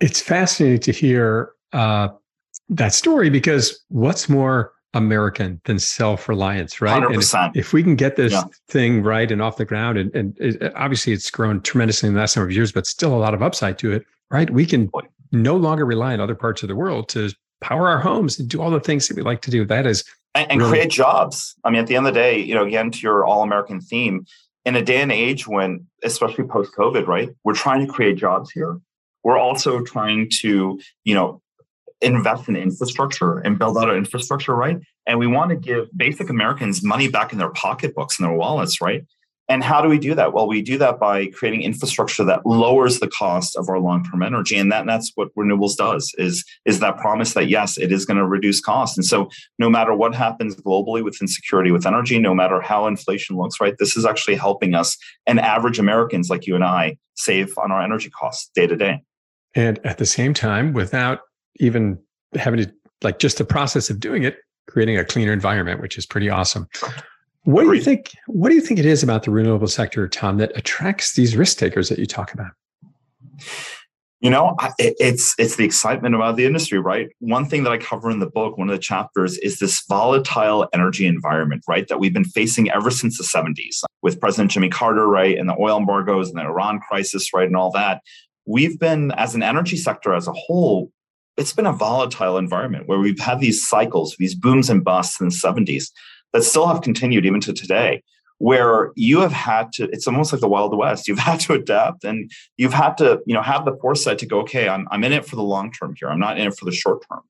[0.00, 2.08] It's fascinating to hear uh,
[2.68, 7.02] that story because what's more American than self reliance, right?
[7.02, 7.46] 100%.
[7.46, 8.44] And if, if, we can get this yeah.
[8.68, 12.20] thing right and off the ground, and, and it, obviously it's grown tremendously in the
[12.20, 14.50] last number of years, but still a lot of upside to it, right?
[14.50, 14.90] We can
[15.32, 18.60] no longer rely on other parts of the world to power our homes and do
[18.60, 19.64] all the things that we like to do.
[19.64, 21.54] That is and, and really- create jobs.
[21.64, 23.80] I mean, at the end of the day, you know, again to your all American
[23.80, 24.26] theme,
[24.64, 28.50] in a day and age when, especially post COVID, right, we're trying to create jobs
[28.50, 28.80] here
[29.28, 31.42] we're also trying to, you know,
[32.00, 34.78] invest in infrastructure and build out our infrastructure, right?
[35.06, 38.80] And we want to give basic Americans money back in their pocketbooks and their wallets,
[38.80, 39.04] right?
[39.50, 40.34] And how do we do that?
[40.34, 44.56] Well, we do that by creating infrastructure that lowers the cost of our long-term energy.
[44.56, 48.18] And that, that's what renewables does is, is that promise that yes, it is going
[48.18, 48.98] to reduce costs.
[48.98, 53.36] And so no matter what happens globally with insecurity with energy, no matter how inflation
[53.36, 57.56] looks, right, this is actually helping us and average Americans like you and I save
[57.56, 59.02] on our energy costs day to day.
[59.54, 61.20] And at the same time, without
[61.58, 61.98] even
[62.34, 64.36] having to like just the process of doing it,
[64.68, 66.68] creating a cleaner environment, which is pretty awesome.
[67.48, 68.12] What do you think?
[68.26, 71.56] What do you think it is about the renewable sector, Tom, that attracts these risk
[71.56, 72.50] takers that you talk about?
[74.20, 77.08] You know, it's it's the excitement about the industry, right?
[77.20, 80.68] One thing that I cover in the book, one of the chapters, is this volatile
[80.74, 81.88] energy environment, right?
[81.88, 85.56] That we've been facing ever since the 70s with President Jimmy Carter, right, and the
[85.58, 88.02] oil embargoes and the Iran crisis, right, and all that
[88.44, 90.92] we've been, as an energy sector as a whole,
[91.38, 95.28] it's been a volatile environment where we've had these cycles, these booms and busts in
[95.28, 95.90] the 70s
[96.32, 98.02] that still have continued even to today,
[98.38, 101.08] where you have had to, it's almost like the Wild West.
[101.08, 104.40] You've had to adapt and you've had to, you know, have the foresight to go,
[104.40, 106.08] okay, I'm, I'm in it for the long term here.
[106.08, 107.22] I'm not in it for the short term.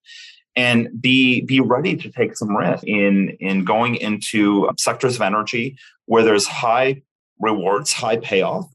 [0.57, 5.79] And be be ready to take some risk in in going into sectors of energy
[6.07, 7.03] where there's high
[7.39, 8.67] rewards, high payoff,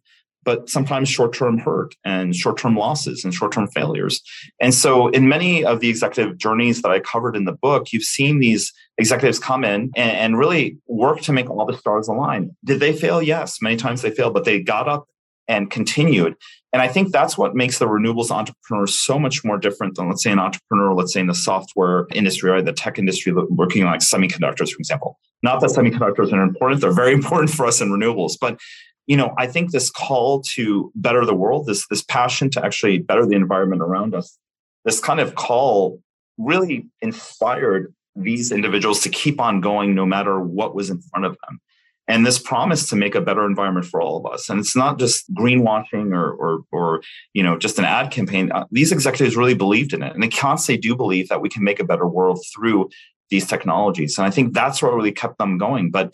[0.44, 4.22] but sometimes short term hurt and short term losses and short term failures.
[4.62, 8.04] And so, in many of the executive journeys that I covered in the book, you've
[8.04, 12.56] seen these executives come in and, and, really work to make all the stars align.
[12.64, 13.22] Did they fail?
[13.22, 15.08] Yes, many times they failed, but they got up
[15.48, 16.36] and continued.
[16.72, 20.24] And I think that's what makes the renewables entrepreneur so much more different than, let's
[20.24, 24.00] say, an entrepreneur, let's say in the software industry or the tech industry, working like
[24.00, 25.20] semiconductors, for example.
[25.44, 28.34] Not that semiconductors are important; they're very important for us in renewables.
[28.40, 28.60] But
[29.08, 33.00] you know, I think this call to better the world, this this passion to actually
[33.00, 34.38] better the environment around us,
[34.86, 36.02] this kind of call
[36.38, 41.38] really inspired these individuals to keep on going no matter what was in front of
[41.46, 41.60] them.
[42.08, 44.50] And this promise to make a better environment for all of us.
[44.50, 47.02] And it's not just greenwashing or or, or
[47.34, 48.52] you know just an ad campaign.
[48.52, 50.14] Uh, these executives really believed in it.
[50.14, 52.90] And they constantly do believe that we can make a better world through
[53.30, 54.18] these technologies.
[54.18, 55.92] And i think that's what really kept them going.
[55.92, 56.14] But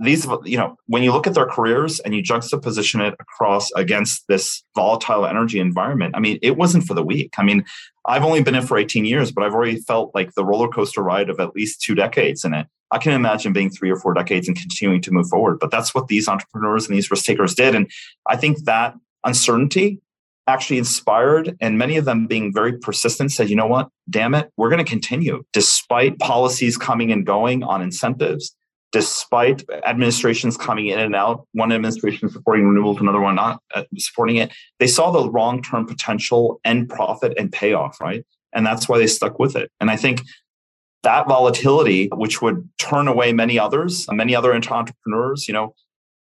[0.00, 4.26] these you know when you look at their careers and you juxtaposition it across against
[4.28, 7.64] this volatile energy environment i mean it wasn't for the weak i mean
[8.06, 11.02] i've only been in for 18 years but i've already felt like the roller coaster
[11.02, 14.14] ride of at least two decades in it I can imagine being three or four
[14.14, 15.58] decades and continuing to move forward.
[15.60, 17.74] But that's what these entrepreneurs and these risk takers did.
[17.74, 17.90] And
[18.26, 20.00] I think that uncertainty
[20.46, 24.50] actually inspired and many of them being very persistent said, you know what, damn it,
[24.56, 28.54] we're going to continue despite policies coming and going on incentives,
[28.92, 34.36] despite administrations coming in and out, one administration supporting renewables, another one not uh, supporting
[34.36, 34.52] it.
[34.78, 38.24] They saw the long term potential and profit and payoff, right?
[38.52, 39.70] And that's why they stuck with it.
[39.80, 40.22] And I think
[41.02, 45.74] that volatility, which would turn away many others, many other entrepreneurs, you know,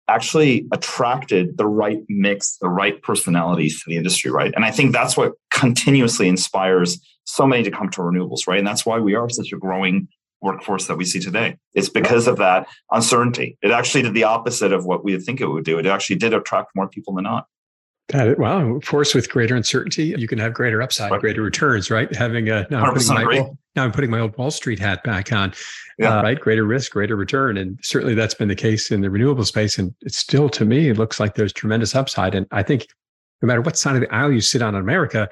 [0.09, 4.53] actually attracted the right mix, the right personalities to the industry, right?
[4.55, 8.59] And I think that's what continuously inspires so many to come to renewables, right?
[8.59, 10.09] And that's why we are such a growing
[10.41, 11.57] workforce that we see today.
[11.75, 13.59] It's because of that uncertainty.
[13.63, 15.79] It actually did the opposite of what we think it would do.
[15.79, 17.47] It actually did attract more people than not.
[18.11, 18.39] Got it.
[18.39, 18.75] Wow.
[18.75, 21.21] Of course, with greater uncertainty, you can have greater upside, right.
[21.21, 22.15] greater returns, right?
[22.15, 25.31] Having a now I'm, putting my, now I'm putting my old Wall Street hat back
[25.31, 25.53] on,
[25.99, 26.19] yeah.
[26.19, 26.41] uh, right?
[26.41, 27.59] Greater risk, greater return.
[27.59, 29.77] And certainly that's been the case in the renewable space.
[29.77, 32.35] And it's still, to me, it looks like there's tremendous upside.
[32.35, 32.87] And I think
[33.43, 35.29] no matter what side of the aisle you sit on in America,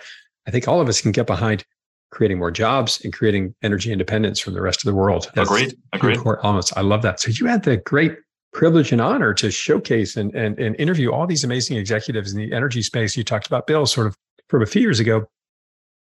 [0.46, 1.64] I think all of us can get behind
[2.10, 5.30] creating more jobs and creating energy independence from the rest of the world.
[5.34, 5.76] That's agreed.
[5.92, 6.18] Agreed.
[6.42, 6.76] Almost.
[6.76, 7.20] I love that.
[7.20, 8.16] So you had the great
[8.52, 12.52] privilege and honor to showcase and, and, and interview all these amazing executives in the
[12.54, 13.16] energy space.
[13.16, 14.16] You talked about Bill sort of
[14.48, 15.26] from a few years ago.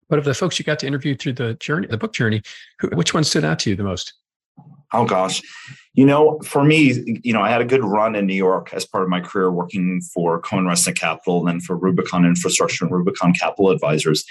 [0.09, 2.43] But of the folks you got to interview through the journey, the book journey,
[2.79, 4.13] who, which one stood out to you the most?
[4.93, 5.41] Oh gosh,
[5.95, 8.85] you know, for me, you know, I had a good run in New York as
[8.85, 13.33] part of my career working for CohnReznick Capital and then for Rubicon Infrastructure and Rubicon
[13.33, 14.25] Capital Advisors.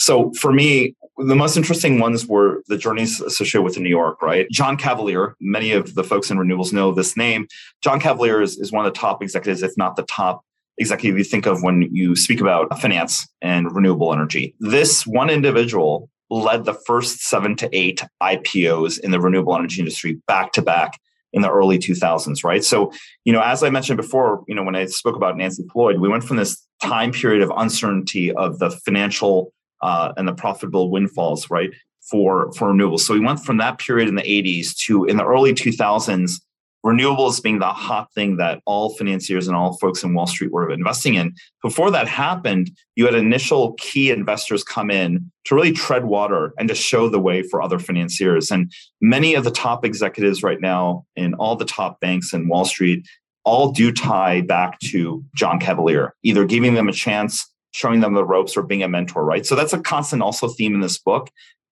[0.00, 4.46] So for me, the most interesting ones were the journeys associated with New York, right?
[4.50, 7.46] John Cavalier, many of the folks in renewables know this name.
[7.82, 10.42] John Cavalier is, is one of the top executives, if not the top
[10.78, 14.54] executive you think of when you speak about finance and renewable energy.
[14.58, 20.18] This one individual led the first seven to eight IPOs in the renewable energy industry
[20.26, 20.98] back to back
[21.34, 22.64] in the early 2000s, right?
[22.64, 22.90] So,
[23.26, 26.08] you know, as I mentioned before, you know, when I spoke about Nancy Floyd, we
[26.08, 31.50] went from this time period of uncertainty of the financial uh, and the profitable windfalls,
[31.50, 31.70] right,
[32.10, 33.00] for for renewables.
[33.00, 36.40] So we went from that period in the 80s to in the early 2000s,
[36.84, 40.70] renewables being the hot thing that all financiers and all folks in Wall Street were
[40.70, 41.34] investing in.
[41.62, 46.68] Before that happened, you had initial key investors come in to really tread water and
[46.68, 48.50] to show the way for other financiers.
[48.50, 52.64] And many of the top executives right now in all the top banks in Wall
[52.64, 53.06] Street
[53.44, 58.24] all do tie back to John Cavalier, either giving them a chance showing them the
[58.24, 59.46] ropes or being a mentor, right?
[59.46, 61.30] So that's a constant also theme in this book.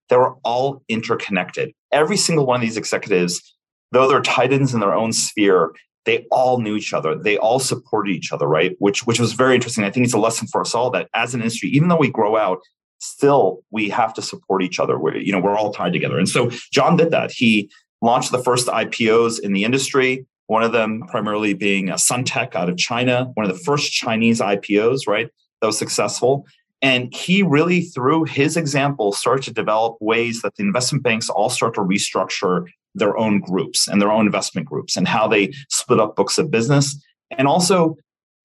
[0.08, 1.72] They were all interconnected.
[1.92, 3.56] Every single one of these executives,
[3.92, 5.72] though they're titans in their own sphere,
[6.04, 7.14] they all knew each other.
[7.14, 8.74] They all supported each other, right?
[8.78, 9.84] Which which was very interesting.
[9.84, 12.10] I think it's a lesson for us all that as an industry, even though we
[12.10, 12.60] grow out,
[12.98, 14.98] still we have to support each other.
[14.98, 16.18] We're, you know, we're all tied together.
[16.18, 17.30] And so John did that.
[17.30, 20.26] He launched the first IPOs in the industry.
[20.46, 25.06] One of them primarily being Suntech out of China, one of the first Chinese IPOs,
[25.06, 25.28] right?
[25.60, 26.46] That was successful.
[26.80, 31.50] And he really, through his example, started to develop ways that the investment banks all
[31.50, 36.00] start to restructure their own groups and their own investment groups and how they split
[36.00, 37.96] up books of business and also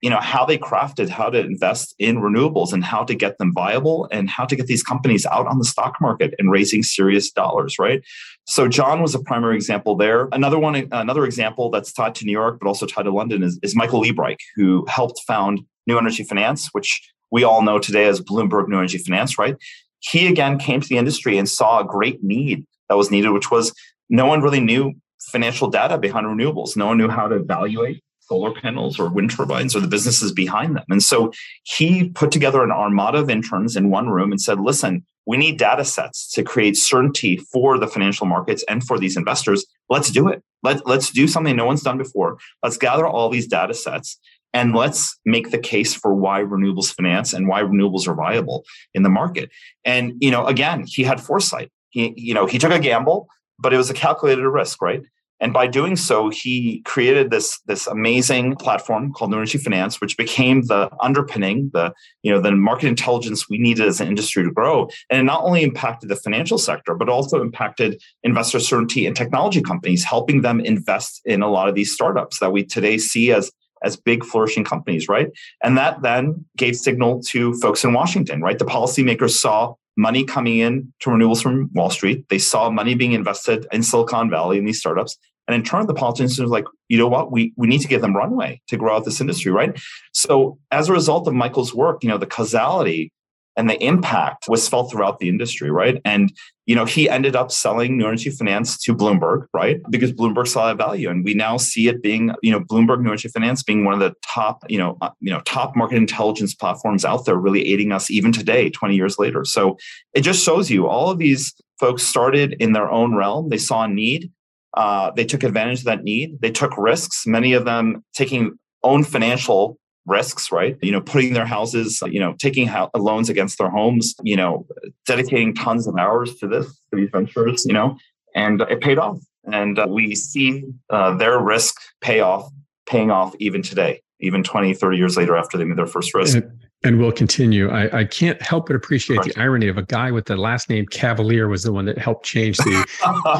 [0.01, 3.53] you know how they crafted how to invest in renewables and how to get them
[3.53, 7.31] viable and how to get these companies out on the stock market and raising serious
[7.31, 8.03] dollars right
[8.45, 12.31] so john was a primary example there another one another example that's tied to new
[12.31, 16.23] york but also tied to london is, is michael liebreich who helped found New Energy
[16.23, 19.55] Finance, which we all know today as Bloomberg New Energy Finance, right?
[19.99, 23.49] He again came to the industry and saw a great need that was needed, which
[23.49, 23.73] was
[24.09, 24.93] no one really knew
[25.31, 26.75] financial data behind renewables.
[26.75, 30.75] No one knew how to evaluate solar panels or wind turbines or the businesses behind
[30.75, 30.85] them.
[30.89, 31.31] And so
[31.63, 35.57] he put together an armada of interns in one room and said, listen, we need
[35.57, 39.65] data sets to create certainty for the financial markets and for these investors.
[39.89, 40.43] Let's do it.
[40.63, 42.37] Let, let's do something no one's done before.
[42.61, 44.19] Let's gather all these data sets
[44.53, 48.63] and let's make the case for why renewables finance and why renewables are viable
[48.93, 49.49] in the market.
[49.83, 51.71] And, you know, again, he had foresight.
[51.89, 53.27] He, you know, he took a gamble,
[53.59, 55.01] but it was a calculated risk, right?
[55.39, 60.15] And by doing so, he created this, this amazing platform called New Energy Finance, which
[60.15, 64.51] became the underpinning, the, you know, the market intelligence we needed as an industry to
[64.51, 64.87] grow.
[65.09, 69.61] And it not only impacted the financial sector, but also impacted investor certainty and technology
[69.61, 73.51] companies, helping them invest in a lot of these startups that we today see as
[73.83, 75.29] as big flourishing companies, right?
[75.63, 78.57] And that then gave signal to folks in Washington, right?
[78.57, 82.25] The policymakers saw money coming in to renewables from Wall Street.
[82.29, 85.17] They saw money being invested in Silicon Valley in these startups.
[85.47, 88.01] And in turn, the politicians were like, you know what, we, we need to give
[88.01, 89.77] them runway to grow out this industry, right?
[90.13, 93.11] So as a result of Michael's work, you know, the causality
[93.55, 96.01] and the impact was felt throughout the industry, right?
[96.05, 96.33] And
[96.65, 99.81] you know, he ended up selling New Energy Finance to Bloomberg, right?
[99.89, 103.09] Because Bloomberg saw that value, and we now see it being, you know, Bloomberg New
[103.09, 106.55] Energy Finance being one of the top, you know, uh, you know, top market intelligence
[106.55, 109.43] platforms out there, really aiding us even today, 20 years later.
[109.43, 109.77] So
[110.13, 113.49] it just shows you all of these folks started in their own realm.
[113.49, 114.31] They saw a need,
[114.73, 116.39] uh, they took advantage of that need.
[116.41, 120.77] They took risks, many of them taking own financial risks, right?
[120.81, 124.65] You know, putting their houses, you know, taking ho- loans against their homes, you know,
[125.05, 127.97] dedicating tons of hours to this, to these ventures, you know,
[128.35, 129.19] and it paid off.
[129.51, 132.49] And uh, we see uh, their risk pay off,
[132.85, 136.37] paying off even today, even 20, 30 years later after they made their first risk.
[136.37, 136.51] And,
[136.83, 137.69] and we'll continue.
[137.69, 140.85] I, I, can't help but appreciate the irony of a guy with the last name
[140.87, 142.85] Cavalier was the one that helped change the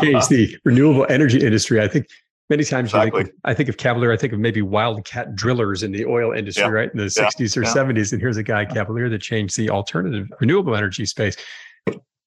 [0.02, 1.82] change the renewable energy industry.
[1.82, 2.08] I think
[2.49, 3.23] many times exactly.
[3.23, 6.63] think, I think of Cavalier, I think of maybe wildcat drillers in the oil industry,
[6.63, 6.69] yeah.
[6.69, 6.91] right?
[6.91, 7.29] In the yeah.
[7.29, 7.73] 60s or yeah.
[7.73, 8.12] 70s.
[8.12, 11.36] And here's a guy, Cavalier, that changed the alternative renewable energy space.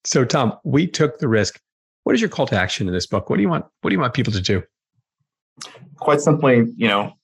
[0.04, 1.60] So Tom, we took the risk.
[2.04, 3.28] What is your call to action in this book?
[3.28, 3.64] What do you want?
[3.80, 4.62] What do you want people to do?
[5.96, 7.14] Quite simply, you know,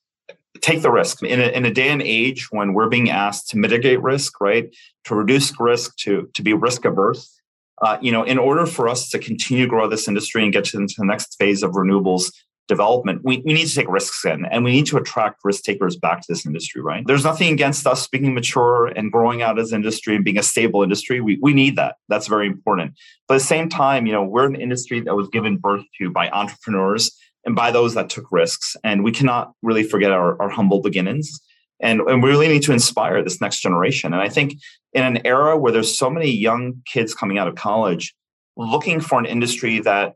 [0.61, 3.59] take the risk in a, in a day and age when we're being asked to
[3.59, 4.75] mitigate risk, right?
[5.05, 7.39] To reduce risk, to, to be risk averse.
[7.81, 10.65] Uh, you know, in order for us to continue to grow this industry and get
[10.65, 12.33] to the next phase of renewables,
[12.69, 15.97] development, we, we need to take risks in and we need to attract risk takers
[15.97, 17.05] back to this industry, right?
[17.07, 20.83] There's nothing against us being mature and growing out as industry and being a stable
[20.83, 21.21] industry.
[21.21, 21.97] We, we need that.
[22.09, 22.95] That's very important.
[23.29, 26.11] But at the same time, you know, we're an industry that was given birth to
[26.11, 28.77] by entrepreneurs and by those that took risks.
[28.85, 31.41] And we cannot really forget our, our humble beginnings.
[31.81, 34.13] And, and we really need to inspire this next generation.
[34.13, 34.55] And I think
[34.93, 38.15] in an era where there's so many young kids coming out of college
[38.57, 40.15] looking for an industry that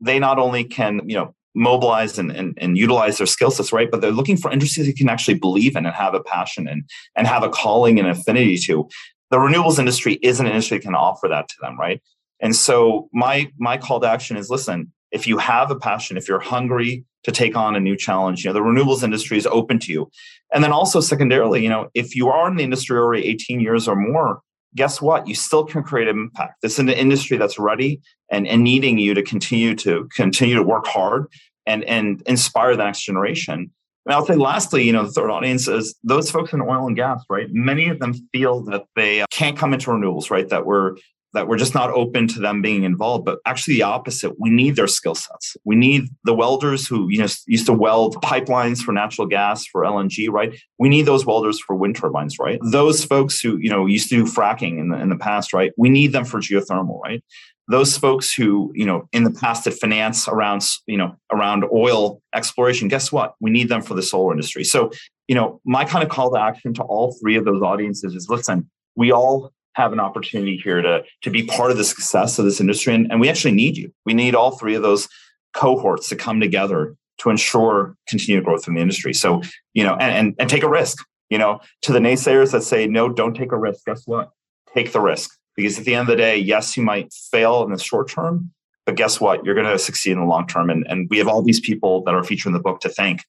[0.00, 3.90] they not only can, you know, mobilize and, and, and utilize their skill sets, right?
[3.90, 6.88] But they're looking for industries they can actually believe in and have a passion and,
[7.16, 8.88] and have a calling and affinity to.
[9.30, 12.00] The renewables industry is an industry that can offer that to them, right?
[12.40, 16.28] And so my my call to action is listen, if you have a passion, if
[16.28, 19.78] you're hungry to take on a new challenge, you know, the renewables industry is open
[19.80, 20.08] to you.
[20.54, 23.88] And then also secondarily, you know, if you are in the industry already 18 years
[23.88, 24.40] or more,
[24.74, 25.26] guess what?
[25.26, 26.62] You still can create an impact.
[26.62, 30.62] This is an industry that's ready and, and needing you to continue to continue to
[30.62, 31.26] work hard
[31.68, 33.70] and and inspire the next generation.
[34.06, 36.96] And I'll say lastly, you know, the third audience is those folks in oil and
[36.96, 37.48] gas, right?
[37.50, 40.48] Many of them feel that they can't come into renewables, right?
[40.48, 40.96] That we're
[41.34, 44.76] that we're just not open to them being involved but actually the opposite we need
[44.76, 48.92] their skill sets we need the welders who you know used to weld pipelines for
[48.92, 53.40] natural gas for lng right we need those welders for wind turbines right those folks
[53.40, 56.12] who you know used to do fracking in the, in the past right we need
[56.12, 57.22] them for geothermal right
[57.68, 62.20] those folks who you know in the past had finance around you know around oil
[62.34, 63.34] exploration guess what?
[63.40, 64.64] We need them for the solar industry.
[64.64, 64.90] So
[65.28, 68.28] you know my kind of call to action to all three of those audiences is
[68.28, 72.44] listen we all have an opportunity here to to be part of the success of
[72.44, 73.92] this industry and, and we actually need you.
[74.04, 75.08] We need all three of those
[75.54, 79.12] cohorts to come together to ensure continued growth in the industry.
[79.12, 79.42] So
[79.74, 81.04] you know and, and, and take a risk.
[81.28, 84.30] You know to the naysayers that say no don't take a risk guess what?
[84.74, 87.72] Take the risk because at the end of the day, yes, you might fail in
[87.72, 88.52] the short term,
[88.86, 89.44] but guess what?
[89.44, 90.70] You're going to succeed in the long term.
[90.70, 93.24] And, and we have all these people that are featured in the book to thank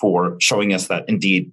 [0.00, 1.52] for showing us that indeed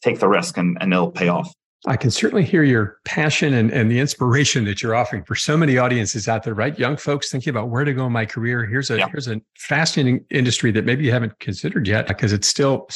[0.00, 1.52] take the risk and, and it'll pay off.
[1.86, 5.56] I can certainly hear your passion and, and the inspiration that you're offering for so
[5.56, 6.78] many audiences out there, right?
[6.78, 8.64] Young folks thinking about where to go in my career.
[8.64, 9.08] Here's a yeah.
[9.10, 12.86] here's a fascinating industry that maybe you haven't considered yet because it's still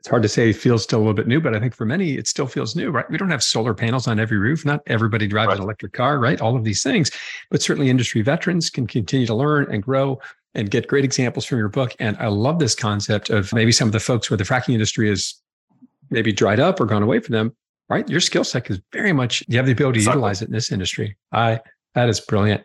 [0.00, 1.84] it's hard to say it feels still a little bit new, but I think for
[1.84, 3.08] many, it still feels new, right?
[3.10, 4.64] We don't have solar panels on every roof.
[4.64, 5.58] Not everybody drives right.
[5.58, 6.40] an electric car, right?
[6.40, 7.10] All of these things,
[7.50, 10.18] but certainly industry veterans can continue to learn and grow
[10.54, 11.94] and get great examples from your book.
[12.00, 15.10] And I love this concept of maybe some of the folks where the fracking industry
[15.10, 15.34] is
[16.08, 17.54] maybe dried up or gone away from them,
[17.90, 18.08] right?
[18.08, 20.72] Your skill set is very much, you have the ability to utilize it in this
[20.72, 21.18] industry.
[21.30, 21.60] I,
[21.94, 22.64] that is brilliant.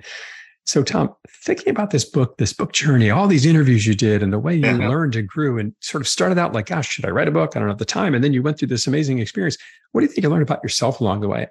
[0.65, 4.33] So, Tom, thinking about this book, this book journey, all these interviews you did and
[4.33, 4.89] the way you yeah.
[4.89, 7.55] learned and grew and sort of started out like, gosh, should I write a book?
[7.55, 8.15] I don't know at the time.
[8.15, 9.57] And then you went through this amazing experience.
[9.91, 11.47] What do you think you learned about yourself along the way?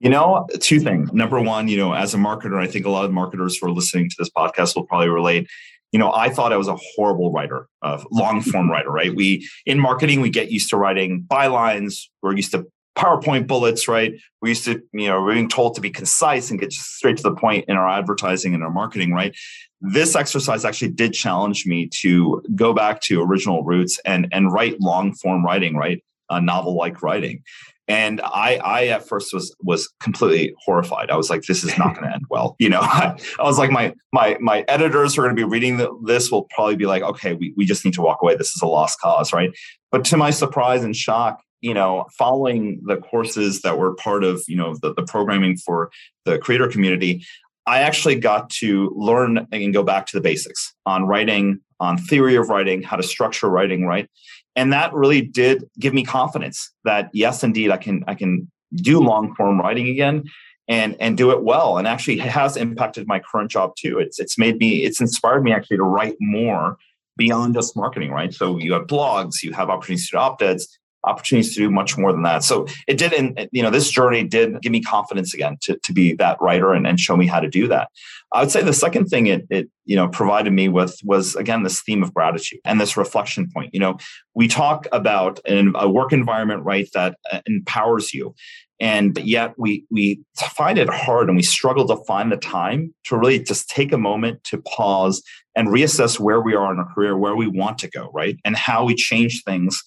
[0.00, 1.12] You know, two things.
[1.12, 3.70] Number one, you know, as a marketer, I think a lot of marketers who are
[3.70, 5.46] listening to this podcast will probably relate.
[5.92, 9.14] You know, I thought I was a horrible writer, uh, long form writer, right?
[9.14, 12.08] We, in marketing, we get used to writing bylines.
[12.22, 12.66] We're used to
[12.96, 14.14] PowerPoint bullets, right?
[14.40, 17.22] We used to, you know, we're being told to be concise and get straight to
[17.22, 19.34] the point in our advertising and our marketing, right?
[19.80, 24.80] This exercise actually did challenge me to go back to original roots and and write
[24.80, 26.02] long form writing, right?
[26.30, 27.42] Uh, a novel like writing.
[27.88, 31.10] And I, I at first was was completely horrified.
[31.10, 33.58] I was like, "This is not going to end well." You know, I, I, was
[33.58, 36.76] like, my my my editors who are going to be reading the, this will probably
[36.76, 38.36] be like, "Okay, we we just need to walk away.
[38.36, 39.50] This is a lost cause," right?
[39.90, 44.42] But to my surprise and shock, you know, following the courses that were part of
[44.46, 45.90] you know the, the programming for
[46.24, 47.24] the creator community,
[47.66, 52.36] I actually got to learn and go back to the basics on writing, on theory
[52.36, 54.08] of writing, how to structure writing, right?
[54.54, 59.00] and that really did give me confidence that yes indeed i can i can do
[59.00, 60.22] long form writing again
[60.68, 61.78] and and do it well.
[61.78, 63.98] And actually it has impacted my current job too.
[63.98, 66.76] It's it's made me it's inspired me actually to write more
[67.16, 68.32] beyond just marketing right?
[68.32, 72.12] So you have blogs you have opportunities to do op-eds opportunities to do much more
[72.12, 72.44] than that.
[72.44, 75.92] So it did, and you know, this journey did give me confidence again to, to
[75.92, 77.88] be that writer and, and show me how to do that.
[78.32, 81.64] I would say the second thing it, it, you know, provided me with was again
[81.64, 83.74] this theme of gratitude and this reflection point.
[83.74, 83.96] You know,
[84.34, 88.34] we talk about an, a work environment, right, that uh, empowers you.
[88.80, 93.16] And yet we we find it hard and we struggle to find the time to
[93.16, 95.22] really just take a moment to pause
[95.54, 98.36] and reassess where we are in our career, where we want to go, right?
[98.44, 99.82] And how we change things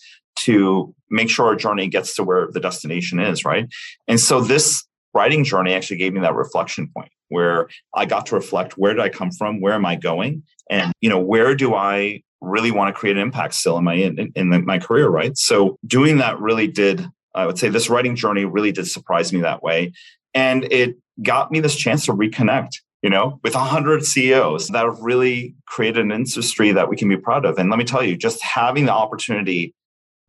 [0.46, 3.68] to make sure our journey gets to where the destination is, right?
[4.08, 4.84] And so this
[5.14, 9.02] writing journey actually gave me that reflection point where I got to reflect where did
[9.02, 12.94] I come from, where am I going, and you know where do I really want
[12.94, 15.36] to create an impact still in my in, in my career, right?
[15.38, 19.42] So doing that really did, I would say, this writing journey really did surprise me
[19.42, 19.94] that way,
[20.34, 25.00] and it got me this chance to reconnect you know, with 100 CEOs that have
[25.00, 27.60] really created an industry that we can be proud of.
[27.60, 29.76] And let me tell you, just having the opportunity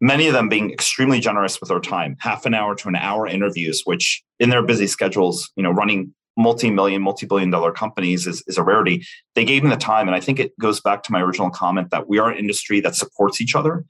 [0.01, 3.27] many of them being extremely generous with their time half an hour to an hour
[3.27, 8.59] interviews which in their busy schedules you know running multi-million multi-billion dollar companies is, is
[8.59, 9.05] a rarity.
[9.35, 11.91] They gave me the time and i think it goes back to my original comment
[11.91, 13.85] that we are an industry that supports each other.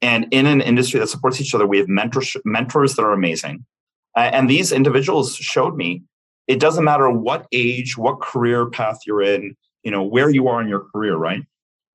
[0.00, 3.64] And in an industry that supports each other we have mentors mentors that are amazing.
[4.16, 6.02] And these individuals showed me
[6.48, 10.60] it doesn't matter what age what career path you're in you know where you are
[10.60, 11.42] in your career right?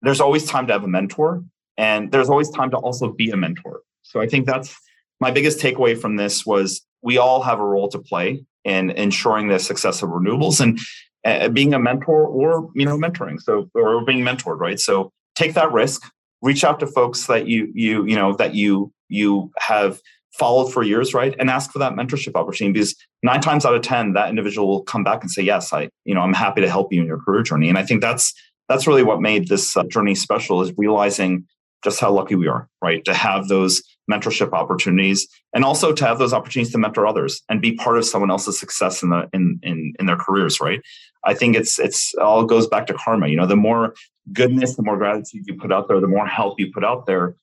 [0.04, 1.44] There's always time to have a mentor
[1.78, 3.82] and there's always time to also be a mentor.
[4.04, 4.76] So I think that's
[5.20, 9.48] my biggest takeaway from this was we all have a role to play in ensuring
[9.48, 10.80] the success of renewables and
[11.26, 13.40] uh, being a mentor or you know mentoring.
[13.42, 14.80] So or being mentored right?
[14.80, 16.04] So take that risk.
[16.42, 20.00] Reach out to folks that you you you know that you you have
[20.34, 21.36] followed for years right?
[21.40, 24.84] And ask for that mentorship opportunity because nine times out of ten that individual will
[24.84, 27.20] come back and say yes i you know i'm happy to help you in your
[27.20, 27.70] career journey.
[27.70, 28.34] And i think that's
[28.70, 31.46] that's really what made this uh, journey special is realizing
[31.84, 33.04] just how lucky we are, right?
[33.06, 37.62] To have those mentorship opportunities and also to have those opportunities to mentor others and
[37.62, 40.82] be part of someone else's success in the in in, in their careers, right?
[41.24, 43.28] I think it's it's all goes back to karma.
[43.28, 43.94] You know, the more
[44.34, 47.36] goodness, the more gratitude you put out there, the more help you put out there,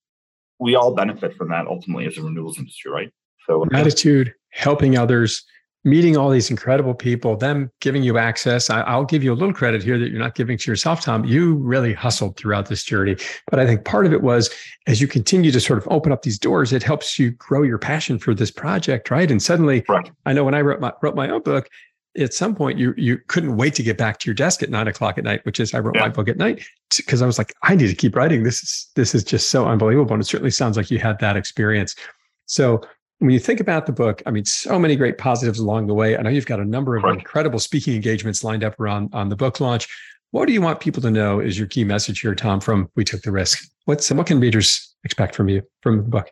[0.58, 3.10] we all benefit from that ultimately as a renewables industry, right?
[3.46, 5.44] So gratitude, helping others,
[5.84, 8.70] meeting all these incredible people, them giving you access.
[8.70, 11.24] I, will give you a little credit here that you're not giving to yourself, Tom.
[11.24, 13.16] You really hustled throughout this journey.
[13.50, 14.50] But I think part of it was
[14.86, 17.78] as you continue to sort of open up these doors, it helps you grow your
[17.78, 19.30] passion for this project, right?
[19.30, 20.10] And suddenly, right.
[20.24, 21.68] I know when I wrote my, wrote my own book,
[22.16, 24.86] at some point you you couldn't wait to get back to your desk at nine
[24.86, 26.02] o'clock at night, which is I wrote yeah.
[26.02, 26.64] my book at night
[26.96, 28.44] because I was like, I need to keep writing.
[28.44, 30.12] This is this is just so unbelievable.
[30.12, 31.96] And it certainly sounds like you had that experience.
[32.46, 32.82] So
[33.24, 36.14] when you think about the book, I mean, so many great positives along the way.
[36.14, 39.36] I know you've got a number of incredible speaking engagements lined up around on the
[39.36, 39.88] book launch.
[40.32, 43.04] What do you want people to know is your key message here, Tom, from We
[43.04, 43.66] Took the Risk?
[43.86, 46.30] What's what can readers expect from you from the book?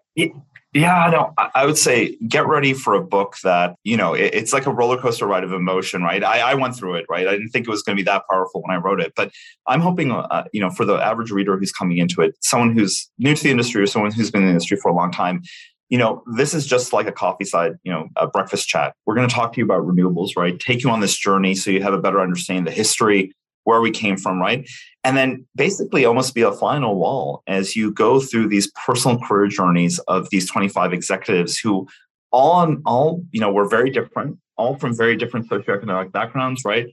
[0.74, 4.64] Yeah, no, I would say get ready for a book that, you know, it's like
[4.64, 6.24] a roller coaster ride of emotion, right?
[6.24, 7.28] I, I went through it, right?
[7.28, 9.30] I didn't think it was going to be that powerful when I wrote it, but
[9.66, 13.10] I'm hoping, uh, you know, for the average reader who's coming into it, someone who's
[13.18, 15.42] new to the industry or someone who's been in the industry for a long time,
[15.92, 18.94] you know, this is just like a coffee side, you know, a breakfast chat.
[19.04, 20.58] We're going to talk to you about renewables, right?
[20.58, 23.34] Take you on this journey so you have a better understanding of the history,
[23.64, 24.66] where we came from, right?
[25.04, 29.48] And then basically almost be a a wall as you go through these personal career
[29.48, 31.86] journeys of these 25 executives who
[32.30, 36.86] all on all, you know, were very different, all from very different socioeconomic backgrounds, right?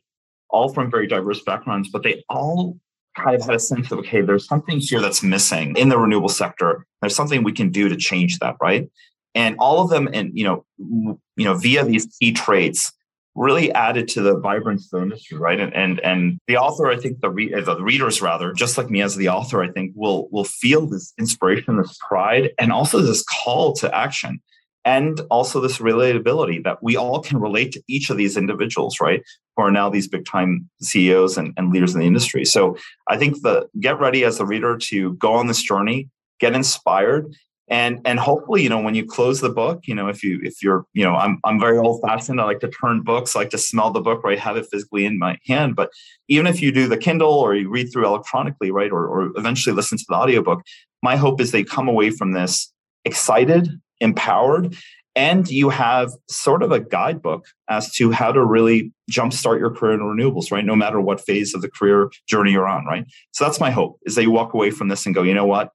[0.49, 2.77] All from very diverse backgrounds, but they all
[3.15, 6.29] kind of had a sense of okay, there's something here that's missing in the renewable
[6.29, 6.85] sector.
[7.01, 8.89] There's something we can do to change that, right?
[9.35, 12.91] And all of them, and you know, you know, via these key traits,
[13.35, 15.59] really added to the vibrance of the industry, right?
[15.59, 18.89] And and and the author, I think the re- uh, the readers rather, just like
[18.89, 22.99] me as the author, I think will will feel this inspiration, this pride, and also
[22.99, 24.41] this call to action,
[24.85, 29.21] and also this relatability that we all can relate to each of these individuals, right?
[29.55, 32.45] Who are now these big time CEOs and, and leaders in the industry.
[32.45, 32.77] So
[33.07, 36.09] I think the get ready as a reader to go on this journey,
[36.39, 37.33] get inspired,
[37.69, 40.63] and and hopefully you know when you close the book you know if you if
[40.63, 43.51] you're you know i'm, I'm very old fashioned i like to turn books I like
[43.51, 45.91] to smell the book right have it physically in my hand but
[46.27, 49.75] even if you do the kindle or you read through electronically right or, or eventually
[49.75, 50.63] listen to the audiobook
[51.03, 52.73] my hope is they come away from this
[53.05, 53.69] excited
[53.99, 54.75] empowered
[55.15, 59.93] and you have sort of a guidebook as to how to really jumpstart your career
[59.93, 63.43] in renewables right no matter what phase of the career journey you're on right so
[63.43, 65.71] that's my hope is that you walk away from this and go you know what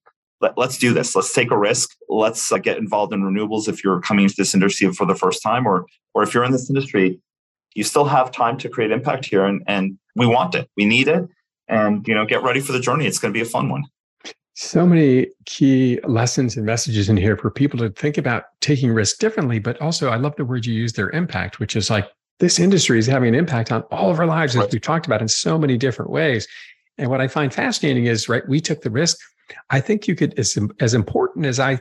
[0.57, 1.15] let, us do this.
[1.15, 1.91] Let's take a risk.
[2.09, 5.43] Let's uh, get involved in renewables if you're coming into this industry for the first
[5.43, 7.21] time, or or if you're in this industry,
[7.75, 10.69] you still have time to create impact here, and and we want it.
[10.77, 11.29] We need it,
[11.69, 13.07] and you know, get ready for the journey.
[13.07, 13.85] It's going to be a fun one.
[14.55, 19.19] So many key lessons and messages in here for people to think about taking risks
[19.19, 22.59] differently, but also I love the word you use their impact, which is like this
[22.59, 25.29] industry is having an impact on all of our lives, as we've talked about in
[25.29, 26.47] so many different ways.
[26.99, 29.19] And what I find fascinating is, right, we took the risk
[29.71, 31.81] I think you could, as, as important as I,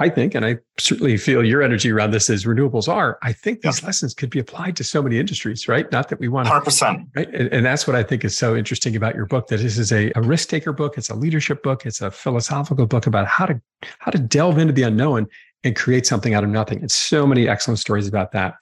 [0.00, 3.60] I think, and I certainly feel your energy around this as renewables are, I think
[3.60, 3.86] these yeah.
[3.86, 5.92] lessons could be applied to so many industries, right?
[5.92, 7.06] Not that we want to, 100%.
[7.14, 7.28] Right?
[7.28, 9.92] And, and, that's what I think is so interesting about your book, that this is
[9.92, 10.96] a, a risk taker book.
[10.96, 11.84] It's a leadership book.
[11.84, 13.60] It's a philosophical book about how to,
[13.98, 15.26] how to delve into the unknown
[15.64, 16.80] and create something out of nothing.
[16.80, 18.54] And so many excellent stories about that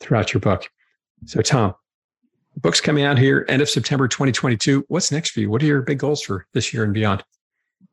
[0.00, 0.68] throughout your book.
[1.24, 1.74] So Tom,
[2.58, 4.84] book's coming out here end of September 2022.
[4.88, 5.48] What's next for you?
[5.48, 7.24] What are your big goals for this year and beyond?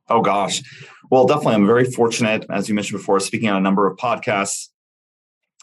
[0.10, 0.62] Oh gosh.
[1.12, 1.56] Well, definitely.
[1.56, 4.70] I'm very fortunate, as you mentioned before, speaking on a number of podcasts,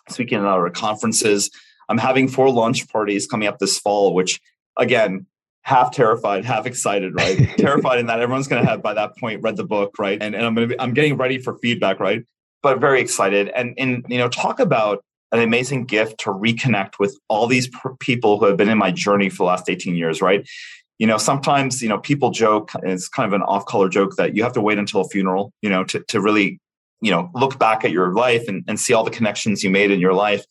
[0.09, 1.51] speaking at other conferences.
[1.88, 4.40] I'm having four launch parties coming up this fall, which
[4.76, 5.26] again,
[5.62, 7.36] half terrified, half excited, right?
[7.59, 10.20] terrified in that everyone's going to have by that point read the book, right?
[10.22, 12.24] And, and I'm going to be, I'm getting ready for feedback, right?
[12.62, 13.49] But very excited.
[13.49, 17.68] And, and, you know, talk about an amazing gift to reconnect with all these
[17.99, 20.49] people who have been in my journey for the last 18 years, right?
[20.99, 24.42] You know sometimes you know people joke it's kind of an off-color joke that you
[24.42, 26.61] have to wait until a funeral you know to, to really
[27.01, 29.90] you know look back at your life and, and see all the connections you made
[29.90, 30.44] in your life.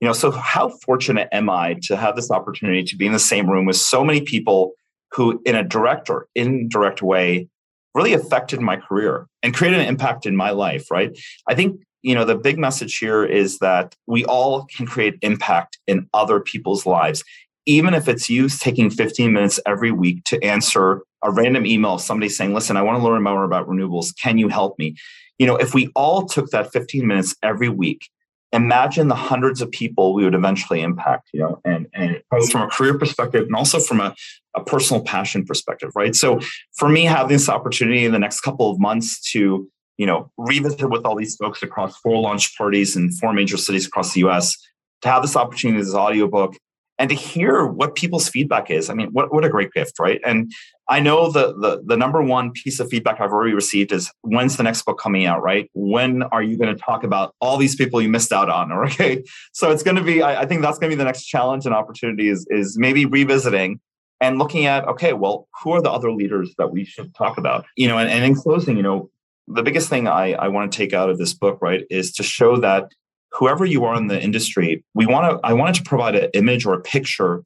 [0.00, 3.18] You know so how fortunate am i to have this opportunity to be in the
[3.18, 4.72] same room with so many people
[5.12, 7.48] who in a direct or indirect way
[7.94, 11.18] really affected my career and created an impact in my life right?
[11.48, 15.78] I think you know the big message here is that we all can create impact
[15.88, 17.24] in other people's lives
[17.68, 22.00] even if it's you taking 15 minutes every week to answer a random email of
[22.00, 24.14] somebody saying, listen, I want to learn more about renewables.
[24.20, 24.96] Can you help me?
[25.38, 28.08] You know, if we all took that 15 minutes every week,
[28.52, 32.62] imagine the hundreds of people we would eventually impact, you know, and, and both from
[32.62, 34.14] a career perspective and also from a,
[34.56, 36.16] a personal passion perspective, right?
[36.16, 36.40] So
[36.74, 40.88] for me, having this opportunity in the next couple of months to, you know, revisit
[40.88, 44.56] with all these folks across four launch parties in four major cities across the US,
[45.02, 46.56] to have this opportunity, this audiobook,
[46.98, 48.90] and to hear what people's feedback is.
[48.90, 50.20] I mean, what, what a great gift, right?
[50.24, 50.52] And
[50.88, 54.56] I know the, the the number one piece of feedback I've already received is when's
[54.56, 55.70] the next book coming out, right?
[55.74, 58.72] When are you going to talk about all these people you missed out on?
[58.88, 59.22] Okay.
[59.52, 61.66] So it's going to be, I, I think that's going to be the next challenge
[61.66, 63.80] and opportunity is, is maybe revisiting
[64.20, 67.66] and looking at, okay, well, who are the other leaders that we should talk about?
[67.76, 69.10] You know, and, and in closing, you know,
[69.46, 72.22] the biggest thing I, I want to take out of this book, right, is to
[72.22, 72.92] show that
[73.32, 76.66] whoever you are in the industry, we want to, I wanted to provide an image
[76.66, 77.42] or a picture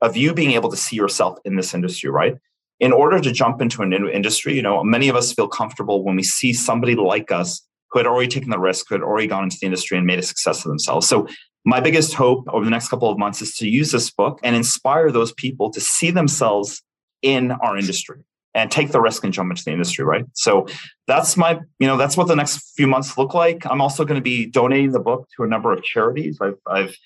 [0.00, 2.36] of you being able to see yourself in this industry, right?
[2.80, 6.04] In order to jump into a new industry, you know, many of us feel comfortable
[6.04, 9.26] when we see somebody like us who had already taken the risk, who had already
[9.26, 11.08] gone into the industry and made a success of themselves.
[11.08, 11.28] So
[11.64, 14.54] my biggest hope over the next couple of months is to use this book and
[14.54, 16.82] inspire those people to see themselves
[17.22, 18.24] in our industry
[18.54, 20.24] and take the risk and jump into the industry, right?
[20.34, 20.66] So
[21.06, 23.66] that's my, you know, that's what the next few months look like.
[23.66, 26.38] I'm also going to be donating the book to a number of charities.
[26.40, 26.96] I've, I've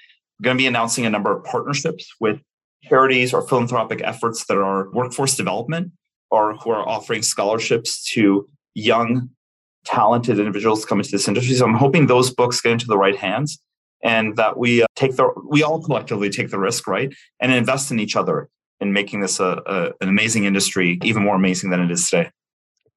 [0.42, 2.40] going to be announcing a number of partnerships with
[2.84, 5.92] charities or philanthropic efforts that are workforce development
[6.30, 9.30] or who are offering scholarships to young,
[9.84, 11.54] talented individuals coming to this industry.
[11.54, 13.58] So I'm hoping those books get into the right hands
[14.02, 17.90] and that we uh, take the we all collectively take the risk right and invest
[17.90, 18.48] in each other
[18.80, 22.30] in making this a, a, an amazing industry, even more amazing than it is today.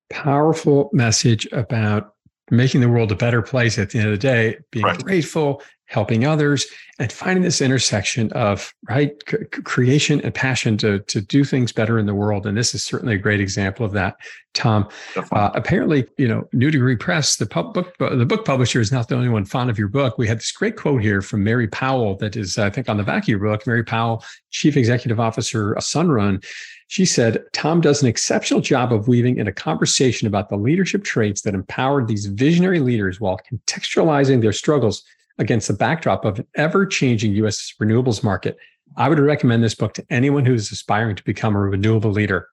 [0.10, 2.14] Powerful message about
[2.52, 5.04] making the world a better place at the end of the day, being right.
[5.04, 6.68] grateful, helping others,
[6.99, 11.97] and finding this intersection of right c- creation and passion to to do things better
[11.97, 12.45] in the world.
[12.45, 14.18] And this is certainly a great example of that.
[14.54, 14.88] Tom,
[15.32, 19.08] uh, apparently, you know, New Degree Press, the pub- book the book publisher, is not
[19.08, 20.18] the only one fond of your book.
[20.18, 23.04] We had this great quote here from Mary Powell that is, I think, on the
[23.04, 23.66] back of your book.
[23.66, 26.43] Mary Powell, Chief Executive Officer of Sunrun.
[26.92, 31.06] She said, Tom does an exceptional job of weaving in a conversation about the leadership
[31.06, 35.02] traits that empowered these visionary leaders while contextualizing their struggles
[35.38, 38.58] against the backdrop of an ever changing US renewables market.
[38.98, 42.50] I would recommend this book to anyone who is aspiring to become a renewable leader.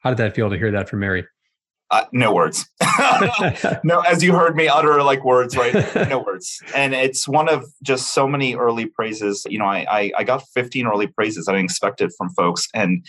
[0.00, 1.24] How did that feel to hear that from Mary?
[1.92, 2.70] Uh, no words.
[3.84, 5.74] no, as you heard me utter like words, right?
[6.08, 6.58] No words.
[6.74, 9.46] And it's one of just so many early praises.
[9.48, 13.04] You know, I, I, I got 15 early praises I expected from folks, and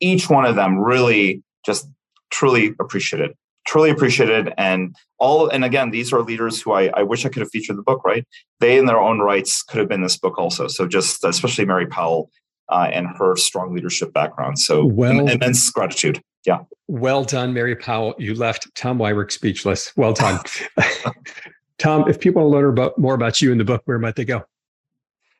[0.00, 1.88] each one of them really just
[2.30, 3.32] truly appreciated
[3.66, 7.40] truly appreciated and all and again these are leaders who I, I wish i could
[7.40, 8.26] have featured the book right
[8.60, 11.86] they in their own rights could have been this book also so just especially mary
[11.86, 12.30] powell
[12.68, 16.58] uh, and her strong leadership background so well, immense gratitude yeah.
[16.88, 18.14] Well done mary powell.
[18.18, 19.92] You left tom Weirich speechless.
[19.96, 20.40] Well done.
[21.78, 24.16] Tom if people want to learn about more about you in the book where might
[24.16, 24.42] they go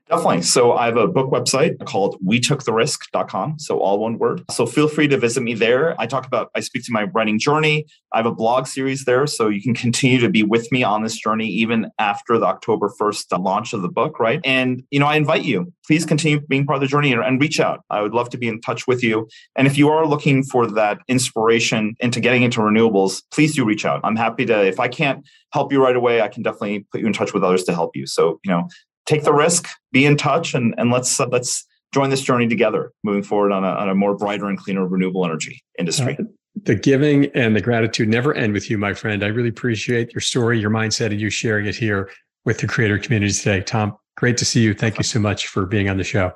[0.08, 0.42] Definitely.
[0.42, 3.58] So I have a book website called we took the risk.com.
[3.58, 4.44] So all one word.
[4.52, 6.00] So feel free to visit me there.
[6.00, 7.86] I talk about, I speak to my writing journey.
[8.12, 9.26] I have a blog series there.
[9.26, 12.92] So you can continue to be with me on this journey even after the October
[13.00, 14.40] 1st uh, launch of the book, right?
[14.44, 17.58] And, you know, I invite you, please continue being part of the journey and reach
[17.58, 17.80] out.
[17.90, 19.28] I would love to be in touch with you.
[19.56, 23.84] And if you are looking for that inspiration into getting into renewables, please do reach
[23.84, 24.02] out.
[24.04, 27.06] I'm happy to, if I can't help you right away, I can definitely put you
[27.06, 28.06] in touch with others to help you.
[28.06, 28.68] So, you know,
[29.06, 32.92] take the risk, be in touch, and and let's uh, let's join this journey together,
[33.04, 36.16] moving forward on a, on a more brighter and cleaner renewable energy industry.
[36.18, 36.24] Uh,
[36.64, 39.22] the giving and the gratitude never end with you, my friend.
[39.22, 42.10] I really appreciate your story, your mindset, and you sharing it here
[42.44, 43.60] with the creator community today.
[43.60, 44.74] Tom, great to see you.
[44.74, 46.32] Thank you so much for being on the show.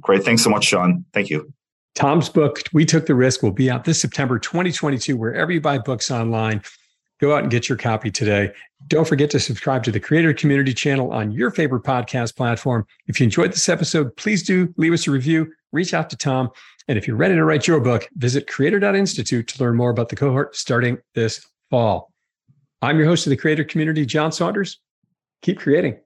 [0.00, 0.24] Great.
[0.24, 1.04] Thanks so much, Sean.
[1.14, 1.52] Thank you.
[1.94, 5.78] Tom's book, We Took the Risk, will be out this September 2022, wherever you buy
[5.78, 6.60] books online.
[7.20, 8.52] Go out and get your copy today.
[8.88, 12.86] Don't forget to subscribe to the Creator Community channel on your favorite podcast platform.
[13.06, 16.50] If you enjoyed this episode, please do leave us a review, reach out to Tom.
[16.88, 20.16] And if you're ready to write your book, visit creator.institute to learn more about the
[20.16, 22.12] cohort starting this fall.
[22.82, 24.78] I'm your host of the Creator Community, John Saunders.
[25.42, 25.98] Keep creating.